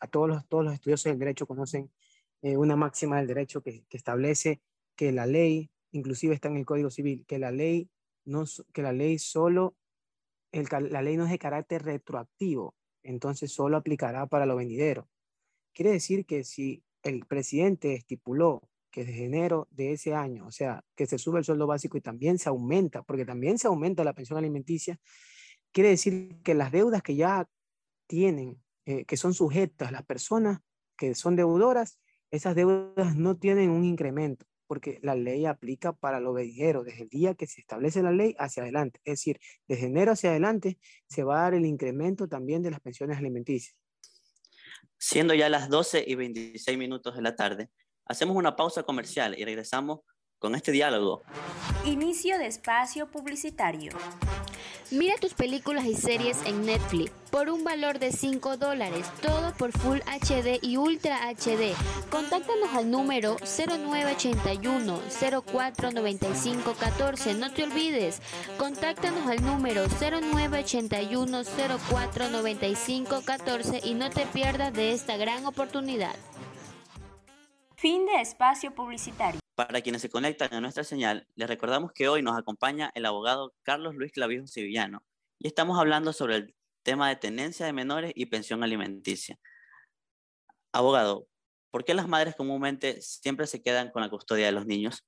a 0.00 0.06
todos 0.06 0.28
los, 0.28 0.48
todos 0.48 0.64
los 0.64 0.74
estudiosos 0.74 1.04
del 1.04 1.18
derecho 1.18 1.46
conocen 1.46 1.90
eh, 2.42 2.56
una 2.56 2.76
máxima 2.76 3.18
del 3.18 3.26
derecho 3.26 3.62
que, 3.62 3.84
que 3.88 3.96
establece 3.96 4.62
que 4.96 5.12
la 5.12 5.26
ley, 5.26 5.70
inclusive 5.92 6.34
está 6.34 6.48
en 6.48 6.56
el 6.56 6.66
Código 6.66 6.90
Civil, 6.90 7.24
que 7.26 7.38
la 7.38 7.50
ley 7.50 7.90
no, 8.24 8.44
que 8.72 8.82
la 8.82 8.92
ley 8.92 9.18
solo, 9.18 9.76
el, 10.52 10.66
la 10.90 11.02
ley 11.02 11.16
no 11.16 11.24
es 11.24 11.30
de 11.30 11.38
carácter 11.38 11.82
retroactivo, 11.84 12.74
entonces 13.02 13.52
solo 13.52 13.76
aplicará 13.76 14.26
para 14.26 14.46
lo 14.46 14.56
venidero. 14.56 15.08
Quiere 15.72 15.92
decir 15.92 16.24
que 16.26 16.44
si 16.44 16.82
el 17.02 17.26
presidente 17.26 17.94
estipuló 17.94 18.68
que 18.90 19.04
desde 19.04 19.24
enero 19.24 19.66
de 19.70 19.92
ese 19.92 20.14
año, 20.14 20.46
o 20.46 20.52
sea, 20.52 20.84
que 20.94 21.06
se 21.06 21.18
sube 21.18 21.40
el 21.40 21.44
sueldo 21.44 21.66
básico 21.66 21.96
y 21.96 22.00
también 22.00 22.38
se 22.38 22.48
aumenta, 22.48 23.02
porque 23.02 23.24
también 23.24 23.58
se 23.58 23.66
aumenta 23.66 24.04
la 24.04 24.12
pensión 24.14 24.38
alimenticia, 24.38 25.00
quiere 25.72 25.90
decir 25.90 26.40
que 26.44 26.54
las 26.54 26.70
deudas 26.70 27.02
que 27.02 27.16
ya 27.16 27.48
tienen, 28.06 28.62
eh, 28.86 29.04
que 29.04 29.16
son 29.16 29.34
sujetas 29.34 29.90
las 29.90 30.04
personas 30.04 30.60
que 30.96 31.14
son 31.14 31.34
deudoras, 31.34 31.98
esas 32.30 32.54
deudas 32.54 33.16
no 33.16 33.36
tienen 33.36 33.70
un 33.70 33.84
incremento 33.84 34.46
porque 34.74 34.98
la 35.02 35.14
ley 35.14 35.46
aplica 35.46 35.92
para 35.92 36.18
lo 36.18 36.32
venidero, 36.32 36.82
desde 36.82 37.04
el 37.04 37.08
día 37.08 37.36
que 37.36 37.46
se 37.46 37.60
establece 37.60 38.02
la 38.02 38.10
ley 38.10 38.34
hacia 38.40 38.64
adelante. 38.64 38.98
Es 39.04 39.20
decir, 39.20 39.38
desde 39.68 39.86
enero 39.86 40.10
hacia 40.10 40.30
adelante 40.30 40.80
se 41.06 41.22
va 41.22 41.38
a 41.38 41.42
dar 41.42 41.54
el 41.54 41.64
incremento 41.64 42.26
también 42.26 42.60
de 42.60 42.72
las 42.72 42.80
pensiones 42.80 43.16
alimenticias. 43.16 43.76
Siendo 44.98 45.32
ya 45.32 45.48
las 45.48 45.68
12 45.68 46.02
y 46.08 46.16
26 46.16 46.76
minutos 46.76 47.14
de 47.14 47.22
la 47.22 47.36
tarde, 47.36 47.70
hacemos 48.04 48.34
una 48.34 48.56
pausa 48.56 48.82
comercial 48.82 49.38
y 49.38 49.44
regresamos 49.44 50.00
con 50.40 50.56
este 50.56 50.72
diálogo. 50.72 51.22
Inicio 51.84 52.36
de 52.36 52.46
espacio 52.46 53.08
publicitario. 53.08 53.92
Mira 54.90 55.16
tus 55.16 55.34
películas 55.34 55.86
y 55.86 55.94
series 55.94 56.44
en 56.44 56.66
Netflix 56.66 57.10
por 57.30 57.48
un 57.48 57.64
valor 57.64 57.98
de 57.98 58.12
5 58.12 58.58
dólares, 58.58 59.06
todo 59.22 59.52
por 59.54 59.72
Full 59.72 59.98
HD 60.06 60.58
y 60.62 60.76
Ultra 60.76 61.30
HD. 61.30 61.74
Contáctanos 62.10 62.68
al 62.74 62.90
número 62.90 63.36
0981 63.40 65.00
0495 65.10 66.74
14. 66.78 67.34
No 67.34 67.50
te 67.52 67.64
olvides, 67.64 68.20
contáctanos 68.58 69.26
al 69.26 69.42
número 69.42 69.84
0981 69.88 71.42
0495 71.44 73.22
14 73.24 73.80
y 73.82 73.94
no 73.94 74.10
te 74.10 74.26
pierdas 74.26 74.72
de 74.74 74.92
esta 74.92 75.16
gran 75.16 75.46
oportunidad. 75.46 76.14
Fin 77.84 78.06
de 78.06 78.22
espacio 78.22 78.74
publicitario. 78.74 79.38
Para 79.54 79.82
quienes 79.82 80.00
se 80.00 80.08
conectan 80.08 80.54
a 80.54 80.60
nuestra 80.62 80.84
señal, 80.84 81.28
les 81.34 81.46
recordamos 81.46 81.92
que 81.92 82.08
hoy 82.08 82.22
nos 82.22 82.34
acompaña 82.34 82.90
el 82.94 83.04
abogado 83.04 83.52
Carlos 83.62 83.94
Luis 83.94 84.10
Clavijo 84.10 84.46
Sevillano 84.46 85.04
y 85.38 85.48
estamos 85.48 85.78
hablando 85.78 86.14
sobre 86.14 86.36
el 86.36 86.56
tema 86.82 87.10
de 87.10 87.16
tenencia 87.16 87.66
de 87.66 87.74
menores 87.74 88.12
y 88.14 88.24
pensión 88.24 88.64
alimenticia. 88.64 89.38
Abogado, 90.72 91.26
¿por 91.70 91.84
qué 91.84 91.92
las 91.92 92.08
madres 92.08 92.34
comúnmente 92.36 93.02
siempre 93.02 93.46
se 93.46 93.60
quedan 93.60 93.90
con 93.90 94.00
la 94.00 94.08
custodia 94.08 94.46
de 94.46 94.52
los 94.52 94.64
niños? 94.64 95.04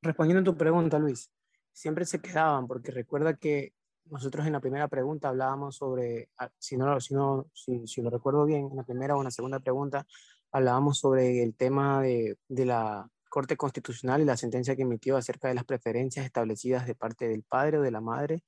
Respondiendo 0.00 0.40
a 0.50 0.54
tu 0.54 0.56
pregunta, 0.56 0.98
Luis, 0.98 1.30
siempre 1.74 2.06
se 2.06 2.22
quedaban 2.22 2.66
porque 2.66 2.90
recuerda 2.90 3.36
que 3.36 3.74
nosotros 4.06 4.46
en 4.46 4.54
la 4.54 4.60
primera 4.60 4.88
pregunta 4.88 5.28
hablábamos 5.28 5.76
sobre, 5.76 6.30
ah, 6.38 6.48
si 6.58 6.78
no, 6.78 6.98
si, 7.02 7.12
no, 7.12 7.50
si, 7.52 7.86
si 7.86 8.00
lo 8.00 8.08
recuerdo 8.08 8.46
bien, 8.46 8.68
en 8.70 8.76
la 8.78 8.82
primera 8.82 9.14
o 9.14 9.18
en 9.18 9.24
la 9.24 9.30
segunda 9.30 9.60
pregunta 9.60 10.06
hablábamos 10.54 10.98
sobre 10.98 11.42
el 11.42 11.56
tema 11.56 12.00
de, 12.00 12.38
de, 12.46 12.64
la 12.64 13.10
Corte 13.28 13.56
Constitucional 13.56 14.22
y 14.22 14.24
la 14.24 14.36
sentencia 14.36 14.76
que 14.76 14.82
emitió 14.82 15.16
acerca 15.16 15.48
de 15.48 15.54
las 15.54 15.64
preferencias 15.64 16.24
establecidas 16.24 16.86
de 16.86 16.94
parte 16.94 17.26
del 17.28 17.42
padre 17.42 17.78
o 17.78 17.82
de 17.82 17.90
la 17.90 18.00
madre 18.00 18.44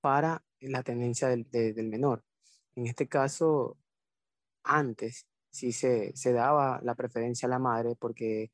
para 0.00 0.44
la 0.60 0.84
tenencia 0.84 1.26
del, 1.26 1.50
del 1.50 1.88
menor. 1.88 2.22
En 2.76 2.86
este 2.86 3.08
caso, 3.08 3.76
antes 4.62 5.26
sí 5.50 5.72
se, 5.72 6.16
se 6.16 6.32
daba 6.32 6.78
la 6.84 6.94
preferencia 6.94 7.46
a 7.46 7.50
la 7.50 7.58
madre 7.58 7.96
porque 7.98 8.52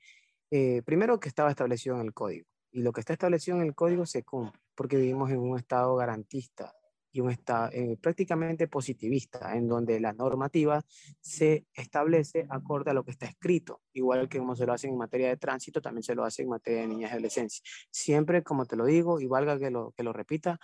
eh, 0.51 0.81
primero 0.87 1.21
que 1.21 1.29
estaba 1.29 1.51
establecido 1.51 1.97
en 1.97 2.07
el 2.07 2.15
código 2.15 2.47
y 2.73 2.81
lo 2.81 2.93
que 2.93 3.01
está 3.01 3.13
establecido 3.13 3.59
en 3.59 3.65
el 3.65 3.75
código 3.75 4.07
se 4.07 4.23
cumple 4.23 4.59
porque 4.75 4.97
vivimos 4.97 5.31
en 5.31 5.41
un 5.41 5.59
estado 5.59 5.95
garantista 5.97 6.73
y 7.15 7.21
un 7.21 7.31
estado 7.31 7.71
eh, 7.73 7.97
prácticamente 8.03 8.67
positivista, 8.67 9.55
en 9.55 9.69
donde 9.69 10.01
la 10.01 10.13
normativa 10.13 10.85
se 11.21 11.65
establece 11.73 12.45
acorde 12.51 12.91
a 12.91 12.95
lo 12.95 13.05
que 13.05 13.13
está 13.13 13.27
escrito, 13.27 13.83
igual 13.93 14.29
que 14.29 14.39
como 14.39 14.57
se 14.57 14.67
lo 14.67 14.73
hace 14.73 14.89
en 14.89 14.99
materia 14.99 15.29
de 15.29 15.37
tránsito, 15.37 15.81
también 15.81 16.03
se 16.03 16.17
lo 16.17 16.25
hace 16.25 16.43
en 16.43 16.49
materia 16.49 16.81
de 16.81 16.89
niñas 16.89 17.13
y 17.13 17.13
adolescencia. 17.13 17.63
Siempre, 17.89 18.43
como 18.43 18.67
te 18.67 18.75
lo 18.75 18.85
digo, 18.85 19.21
y 19.21 19.27
valga 19.27 19.61
que 19.61 19.71
lo, 19.71 19.93
que 19.93 20.03
lo 20.03 20.13
repita, 20.13 20.59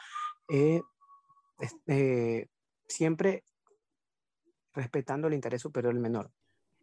eh, 0.52 0.80
eh, 1.86 2.48
siempre 2.88 3.44
respetando 4.74 5.28
el 5.28 5.34
interés 5.34 5.62
superior 5.62 5.94
del 5.94 6.02
menor. 6.02 6.32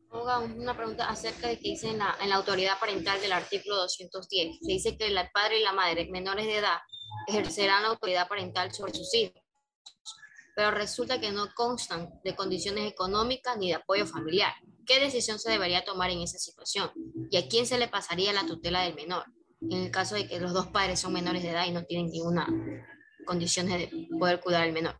Una 0.09 0.78
pregunta 0.78 1.09
acerca 1.09 1.49
de 1.49 1.57
que 1.59 1.72
dice 1.72 1.89
en 1.89 1.97
la, 1.97 2.15
en 2.22 2.30
la 2.30 2.36
autoridad 2.36 2.80
parental 2.80 3.20
del 3.20 3.34
artículo 3.34 3.76
210. 3.76 4.59
Se 4.61 4.72
dice 4.72 4.97
que 4.97 5.07
el 5.07 5.20
padre 5.34 5.59
y 5.59 5.63
la 5.63 5.74
madre 5.74 6.07
menores 6.09 6.45
de 6.45 6.59
edad 6.59 6.78
ejercerán 7.28 7.84
la 7.84 7.89
autoridad 7.89 8.28
parental 8.28 8.72
sobre 8.74 8.93
sus 8.93 9.13
hijos, 9.13 9.41
pero 10.58 10.72
resulta 10.72 11.22
que 11.22 11.32
no 11.32 11.45
constan 11.53 12.10
de 12.24 12.36
condiciones 12.36 12.91
económicas 12.91 13.55
ni 13.60 13.68
de 13.68 13.76
apoyo 13.76 14.08
familiar. 14.08 14.51
¿Qué 14.88 14.99
decisión 14.99 15.38
se 15.38 15.51
debería 15.51 15.86
tomar 15.86 16.10
en 16.10 16.22
esa 16.22 16.39
situación? 16.39 16.89
¿Y 17.30 17.38
a 17.38 17.47
quién 17.47 17.68
se 17.68 17.78
le 17.78 17.88
pasaría 17.88 18.34
la 18.34 18.47
tutela 18.47 18.82
del 18.82 18.95
menor? 18.95 19.26
En 19.62 19.84
el 19.84 19.91
caso 19.91 20.16
de 20.16 20.28
que 20.28 20.39
los 20.39 20.53
dos 20.53 20.66
padres 20.66 20.99
son 20.99 21.14
menores 21.14 21.43
de 21.43 21.51
edad 21.51 21.68
y 21.68 21.72
no 21.72 21.86
tienen 21.86 22.10
ninguna 22.10 22.47
condición 23.24 23.68
de 23.68 24.10
poder 24.18 24.39
cuidar 24.39 24.64
al 24.64 24.74
menor 24.74 24.97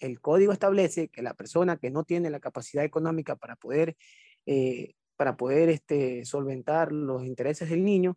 el 0.00 0.20
código 0.20 0.52
establece 0.52 1.08
que 1.08 1.22
la 1.22 1.34
persona 1.34 1.76
que 1.76 1.90
no 1.90 2.04
tiene 2.04 2.30
la 2.30 2.38
capacidad 2.38 2.84
económica 2.84 3.34
para 3.34 3.56
poder, 3.56 3.96
eh, 4.46 4.92
para 5.16 5.36
poder 5.36 5.70
este, 5.70 6.24
solventar 6.24 6.92
los 6.92 7.24
intereses 7.24 7.68
del 7.68 7.82
niño, 7.82 8.16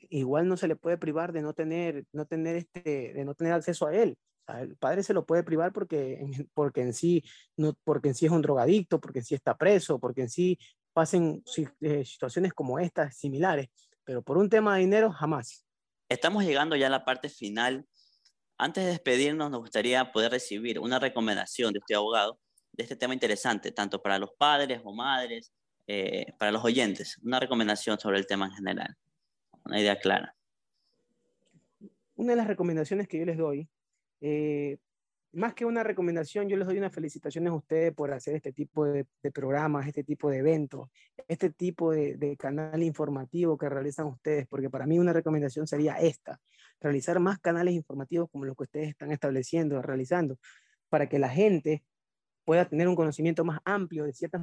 igual 0.00 0.48
no 0.48 0.56
se 0.56 0.66
le 0.66 0.74
puede 0.74 0.98
privar 0.98 1.32
de 1.32 1.42
no 1.42 1.52
tener, 1.52 2.06
no 2.12 2.26
tener, 2.26 2.56
este, 2.56 3.12
de 3.12 3.24
no 3.24 3.36
tener 3.36 3.52
acceso 3.52 3.86
a 3.86 3.94
él. 3.94 4.16
El 4.58 4.76
padre 4.76 5.02
se 5.02 5.14
lo 5.14 5.24
puede 5.24 5.42
privar 5.42 5.72
porque, 5.72 6.20
porque, 6.54 6.82
en 6.82 6.92
sí, 6.92 7.24
no, 7.56 7.74
porque 7.84 8.08
en 8.08 8.14
sí 8.14 8.26
es 8.26 8.32
un 8.32 8.42
drogadicto, 8.42 9.00
porque 9.00 9.20
en 9.20 9.24
sí 9.24 9.34
está 9.34 9.56
preso, 9.56 9.98
porque 9.98 10.22
en 10.22 10.30
sí 10.30 10.58
pasen 10.92 11.42
eh, 11.80 12.04
situaciones 12.04 12.52
como 12.52 12.78
estas, 12.78 13.16
similares, 13.16 13.68
pero 14.04 14.22
por 14.22 14.38
un 14.38 14.48
tema 14.48 14.74
de 14.74 14.80
dinero, 14.80 15.12
jamás. 15.12 15.64
Estamos 16.08 16.44
llegando 16.44 16.74
ya 16.74 16.88
a 16.88 16.90
la 16.90 17.04
parte 17.04 17.28
final 17.28 17.86
antes 18.60 18.84
de 18.84 18.90
despedirnos, 18.90 19.50
nos 19.50 19.60
gustaría 19.60 20.12
poder 20.12 20.32
recibir 20.32 20.78
una 20.78 20.98
recomendación 20.98 21.72
de 21.72 21.78
usted, 21.78 21.94
abogado, 21.94 22.38
de 22.72 22.82
este 22.82 22.94
tema 22.94 23.14
interesante, 23.14 23.72
tanto 23.72 24.02
para 24.02 24.18
los 24.18 24.32
padres 24.36 24.82
o 24.84 24.92
madres, 24.92 25.50
eh, 25.86 26.34
para 26.38 26.52
los 26.52 26.62
oyentes, 26.62 27.18
una 27.22 27.40
recomendación 27.40 27.98
sobre 27.98 28.18
el 28.18 28.26
tema 28.26 28.46
en 28.46 28.52
general, 28.52 28.96
una 29.64 29.80
idea 29.80 29.98
clara. 29.98 30.36
Una 32.16 32.32
de 32.32 32.36
las 32.36 32.46
recomendaciones 32.46 33.08
que 33.08 33.18
yo 33.18 33.24
les 33.24 33.38
doy 33.38 33.66
eh, 34.20 34.78
más 35.32 35.54
que 35.54 35.64
una 35.64 35.84
recomendación, 35.84 36.48
yo 36.48 36.56
les 36.56 36.66
doy 36.66 36.78
unas 36.78 36.92
felicitaciones 36.92 37.52
a 37.52 37.54
ustedes 37.54 37.94
por 37.94 38.12
hacer 38.12 38.34
este 38.34 38.52
tipo 38.52 38.84
de, 38.84 39.06
programas, 39.32 39.86
este 39.86 40.02
tipo 40.02 40.28
de 40.28 40.38
eventos, 40.38 40.88
este 41.28 41.50
tipo 41.50 41.92
de, 41.92 42.36
canal 42.36 42.82
informativo 42.82 43.56
que 43.56 43.68
realizan 43.68 44.06
ustedes, 44.06 44.46
porque 44.48 44.68
para 44.68 44.86
mí 44.86 44.98
una 44.98 45.12
recomendación 45.12 45.66
sería 45.68 45.94
esta, 45.94 46.40
realizar 46.80 47.20
más 47.20 47.38
canales 47.38 47.74
informativos 47.74 48.28
como 48.30 48.44
los 48.44 48.56
que 48.56 48.64
ustedes 48.64 48.88
están 48.88 49.12
estableciendo, 49.12 49.80
realizando, 49.80 50.36
para 50.88 51.08
que 51.08 51.18
la 51.20 51.28
gente 51.28 51.84
pueda 52.44 52.64
tener 52.68 52.88
un 52.88 52.96
conocimiento 52.96 53.44
más 53.44 53.60
amplio 53.64 54.04
de 54.04 54.12
ciertas 54.12 54.42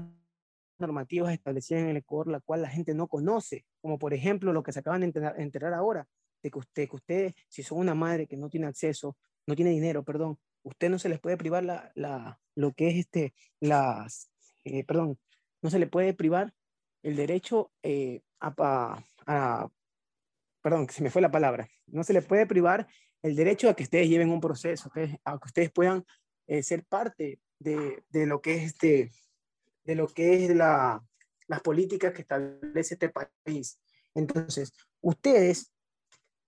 normativas 0.79 1.33
establecidas 1.33 1.83
en 1.83 1.89
el 1.89 1.97
Ecuador, 1.97 2.29
la 2.29 2.39
cual 2.39 2.61
la 2.61 2.69
gente 2.69 2.93
no 2.93 3.07
conoce, 3.07 3.65
como 3.81 3.99
por 3.99 4.13
ejemplo 4.13 4.53
lo 4.53 4.63
que 4.63 4.71
se 4.71 4.79
acaban 4.79 5.01
de 5.01 5.33
enterar, 5.37 5.73
ahora, 5.73 6.07
de 6.41 6.51
que 6.51 6.59
usted, 6.59 6.87
que 6.87 6.95
usted, 6.95 7.33
si 7.49 7.63
son 7.63 7.79
una 7.79 7.95
madre 7.95 8.27
que 8.27 8.37
no 8.37 8.47
tiene 8.47 8.67
acceso, 8.67 9.17
no 9.47 9.55
tiene 9.55 9.71
dinero, 9.71 10.03
perdón, 10.03 10.37
usted 10.63 10.89
no 10.89 10.99
se 10.99 11.09
les 11.09 11.19
puede 11.19 11.37
privar 11.37 11.63
la, 11.63 11.91
la, 11.95 12.39
lo 12.55 12.73
que 12.73 12.89
es 12.89 12.95
este, 12.97 13.33
las, 13.59 14.29
eh, 14.65 14.83
perdón, 14.83 15.17
no 15.61 15.69
se 15.69 15.79
le 15.79 15.87
puede 15.87 16.13
privar 16.13 16.53
el 17.01 17.15
derecho 17.15 17.71
eh, 17.81 18.21
a, 18.39 19.01
a, 19.25 19.69
perdón, 20.61 20.87
que 20.87 20.93
se 20.93 21.01
me 21.01 21.09
fue 21.09 21.21
la 21.21 21.31
palabra, 21.31 21.69
no 21.87 22.03
se 22.03 22.13
le 22.13 22.21
puede 22.21 22.45
privar 22.45 22.87
el 23.23 23.35
derecho 23.35 23.69
a 23.69 23.75
que 23.75 23.83
ustedes 23.83 24.09
lleven 24.09 24.29
un 24.29 24.41
proceso, 24.41 24.91
a 25.23 25.39
que 25.39 25.45
ustedes 25.45 25.71
puedan 25.71 26.05
eh, 26.47 26.61
ser 26.61 26.83
parte 26.85 27.39
de, 27.59 28.03
de, 28.09 28.25
lo 28.25 28.41
que 28.41 28.55
es 28.55 28.63
este, 28.65 29.11
de 29.85 29.95
lo 29.95 30.07
que 30.07 30.45
es 30.45 30.55
la, 30.55 31.03
las 31.47 31.61
políticas 31.61 32.13
que 32.13 32.21
establece 32.21 32.95
este 32.95 33.09
país. 33.09 33.79
Entonces, 34.13 34.73
ustedes, 35.01 35.71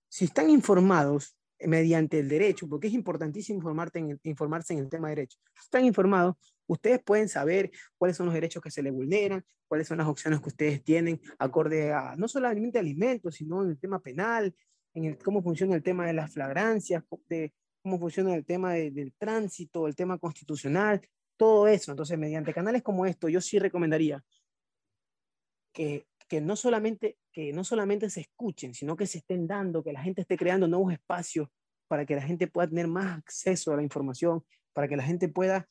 si 0.09 0.25
están 0.25 0.49
informados, 0.49 1.38
mediante 1.67 2.19
el 2.19 2.29
derecho, 2.29 2.67
porque 2.67 2.87
es 2.87 2.93
importantísimo 2.93 3.57
informarte 3.57 3.99
en 3.99 4.19
informarse 4.23 4.73
en 4.73 4.79
el 4.79 4.89
tema 4.89 5.09
de 5.09 5.15
derecho. 5.15 5.39
Si 5.55 5.63
están 5.63 5.85
informados, 5.85 6.35
ustedes 6.67 7.01
pueden 7.03 7.27
saber 7.27 7.71
cuáles 7.97 8.17
son 8.17 8.27
los 8.27 8.35
derechos 8.35 8.61
que 8.61 8.71
se 8.71 8.81
les 8.81 8.93
vulneran, 8.93 9.43
cuáles 9.67 9.87
son 9.87 9.97
las 9.97 10.07
opciones 10.07 10.39
que 10.39 10.49
ustedes 10.49 10.83
tienen 10.83 11.21
acorde 11.37 11.91
a 11.93 12.15
no 12.15 12.27
solamente 12.27 12.79
alimentos, 12.79 13.35
sino 13.35 13.63
en 13.63 13.71
el 13.71 13.79
tema 13.79 13.99
penal, 13.99 14.53
en 14.93 15.05
el, 15.05 15.17
cómo 15.17 15.41
funciona 15.41 15.75
el 15.75 15.83
tema 15.83 16.07
de 16.07 16.13
las 16.13 16.33
flagrancias, 16.33 17.03
de 17.27 17.53
cómo 17.81 17.99
funciona 17.99 18.35
el 18.35 18.45
tema 18.45 18.73
del 18.73 19.13
tránsito, 19.17 19.87
el 19.87 19.95
tema 19.95 20.17
constitucional, 20.17 21.01
todo 21.37 21.67
eso. 21.67 21.91
Entonces, 21.91 22.17
mediante 22.17 22.53
canales 22.53 22.83
como 22.83 23.05
esto, 23.05 23.29
yo 23.29 23.41
sí 23.41 23.59
recomendaría 23.59 24.23
que 25.71 26.05
que 26.29 26.39
no 26.39 26.55
solamente 26.55 27.17
que 27.33 27.51
no 27.51 27.63
solamente 27.63 28.09
se 28.09 28.21
escuchen, 28.21 28.73
sino 28.73 28.95
que 28.95 29.07
se 29.07 29.17
estén 29.17 29.47
dando, 29.47 29.83
que 29.83 29.91
la 29.91 30.01
gente 30.01 30.21
esté 30.21 30.37
creando 30.37 30.67
nuevos 30.67 30.93
espacios 30.93 31.49
para 31.87 32.05
que 32.05 32.15
la 32.15 32.21
gente 32.21 32.47
pueda 32.47 32.69
tener 32.69 32.87
más 32.87 33.17
acceso 33.17 33.73
a 33.73 33.75
la 33.75 33.83
información, 33.83 34.43
para 34.73 34.87
que 34.87 34.95
la 34.95 35.03
gente 35.03 35.27
pueda 35.27 35.67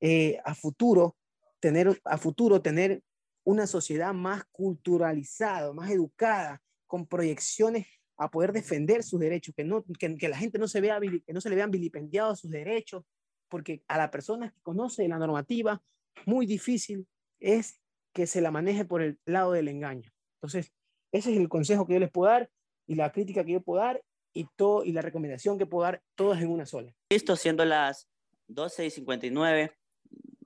eh, 0.00 0.38
a 0.44 0.54
futuro 0.54 1.16
tener 1.60 2.00
a 2.04 2.18
futuro 2.18 2.60
tener 2.60 3.02
una 3.44 3.66
sociedad 3.66 4.12
más 4.12 4.44
culturalizada, 4.50 5.72
más 5.72 5.90
educada, 5.90 6.60
con 6.86 7.06
proyecciones 7.06 7.86
a 8.16 8.30
poder 8.30 8.52
defender 8.52 9.02
sus 9.02 9.18
derechos, 9.18 9.54
que, 9.56 9.64
no, 9.64 9.82
que, 9.98 10.28
la 10.28 10.36
gente 10.36 10.58
no 10.58 10.68
se, 10.68 10.80
vea, 10.80 11.00
que 11.00 11.32
no 11.32 11.40
se 11.40 11.48
le 11.48 11.56
vean 11.56 11.70
vilipendiados 11.70 12.40
sus 12.40 12.50
derechos, 12.50 13.04
porque 13.48 13.82
a 13.88 13.96
la 13.96 14.10
persona 14.10 14.50
que 14.50 14.60
conoce 14.60 15.08
la 15.08 15.18
normativa, 15.18 15.82
muy 16.26 16.44
difícil 16.44 17.06
es 17.38 17.79
que 18.12 18.26
se 18.26 18.40
la 18.40 18.50
maneje 18.50 18.84
por 18.84 19.02
el 19.02 19.18
lado 19.24 19.52
del 19.52 19.68
engaño. 19.68 20.10
Entonces, 20.40 20.72
ese 21.12 21.32
es 21.32 21.38
el 21.38 21.48
consejo 21.48 21.86
que 21.86 21.94
yo 21.94 22.00
les 22.00 22.10
puedo 22.10 22.30
dar 22.30 22.50
y 22.86 22.94
la 22.94 23.12
crítica 23.12 23.44
que 23.44 23.52
yo 23.52 23.60
puedo 23.60 23.82
dar 23.82 24.02
y, 24.32 24.46
todo, 24.56 24.84
y 24.84 24.92
la 24.92 25.02
recomendación 25.02 25.58
que 25.58 25.66
puedo 25.66 25.84
dar, 25.84 26.02
todas 26.14 26.40
en 26.40 26.48
una 26.50 26.66
sola. 26.66 26.94
Listo, 27.10 27.36
siendo 27.36 27.64
las 27.64 28.08
12 28.48 28.86
y 28.86 28.90
59 28.90 29.76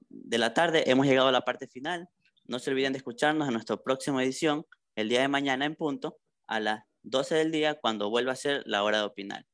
de 0.09 0.39
la 0.39 0.55
tarde, 0.55 0.91
hemos 0.91 1.07
llegado 1.07 1.29
a 1.29 1.33
la 1.33 1.43
parte 1.43 1.67
final. 1.67 2.09
No 2.47 2.59
se 2.59 2.71
olviden 2.71 2.93
de 2.93 2.99
escucharnos 2.99 3.47
en 3.49 3.55
nuestra 3.55 3.77
próxima 3.77 4.23
edición, 4.23 4.67
el 4.97 5.09
día 5.09 5.21
de 5.21 5.29
mañana 5.29 5.65
en 5.65 5.75
punto, 5.75 6.19
a 6.47 6.61
las 6.61 6.85
12 7.03 7.35
del 7.35 7.53
día, 7.53 7.79
cuando 7.81 8.11
vuelva 8.11 8.33
a 8.33 8.37
ser 8.37 8.63
la 8.67 8.83
hora 8.83 8.99
de 8.99 9.05
opinar. 9.05 9.47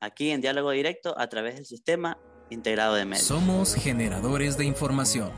Aquí 0.00 0.30
en 0.30 0.40
diálogo 0.40 0.70
directo 0.70 1.18
a 1.18 1.28
través 1.28 1.54
del 1.56 1.64
sistema 1.64 2.18
integrado 2.50 2.94
de 2.94 3.04
medios. 3.04 3.26
Somos 3.26 3.74
generadores 3.74 4.56
de 4.58 4.66
información. 4.66 5.32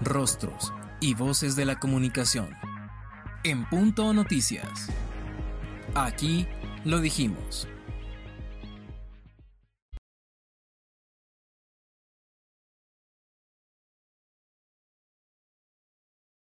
Rostros 0.00 0.72
y 1.04 1.12
voces 1.12 1.54
de 1.54 1.66
la 1.66 1.78
comunicación. 1.78 2.48
En 3.42 3.68
Punto 3.68 4.14
Noticias. 4.14 4.88
Aquí 5.94 6.46
lo 6.86 6.98
dijimos. 7.00 7.68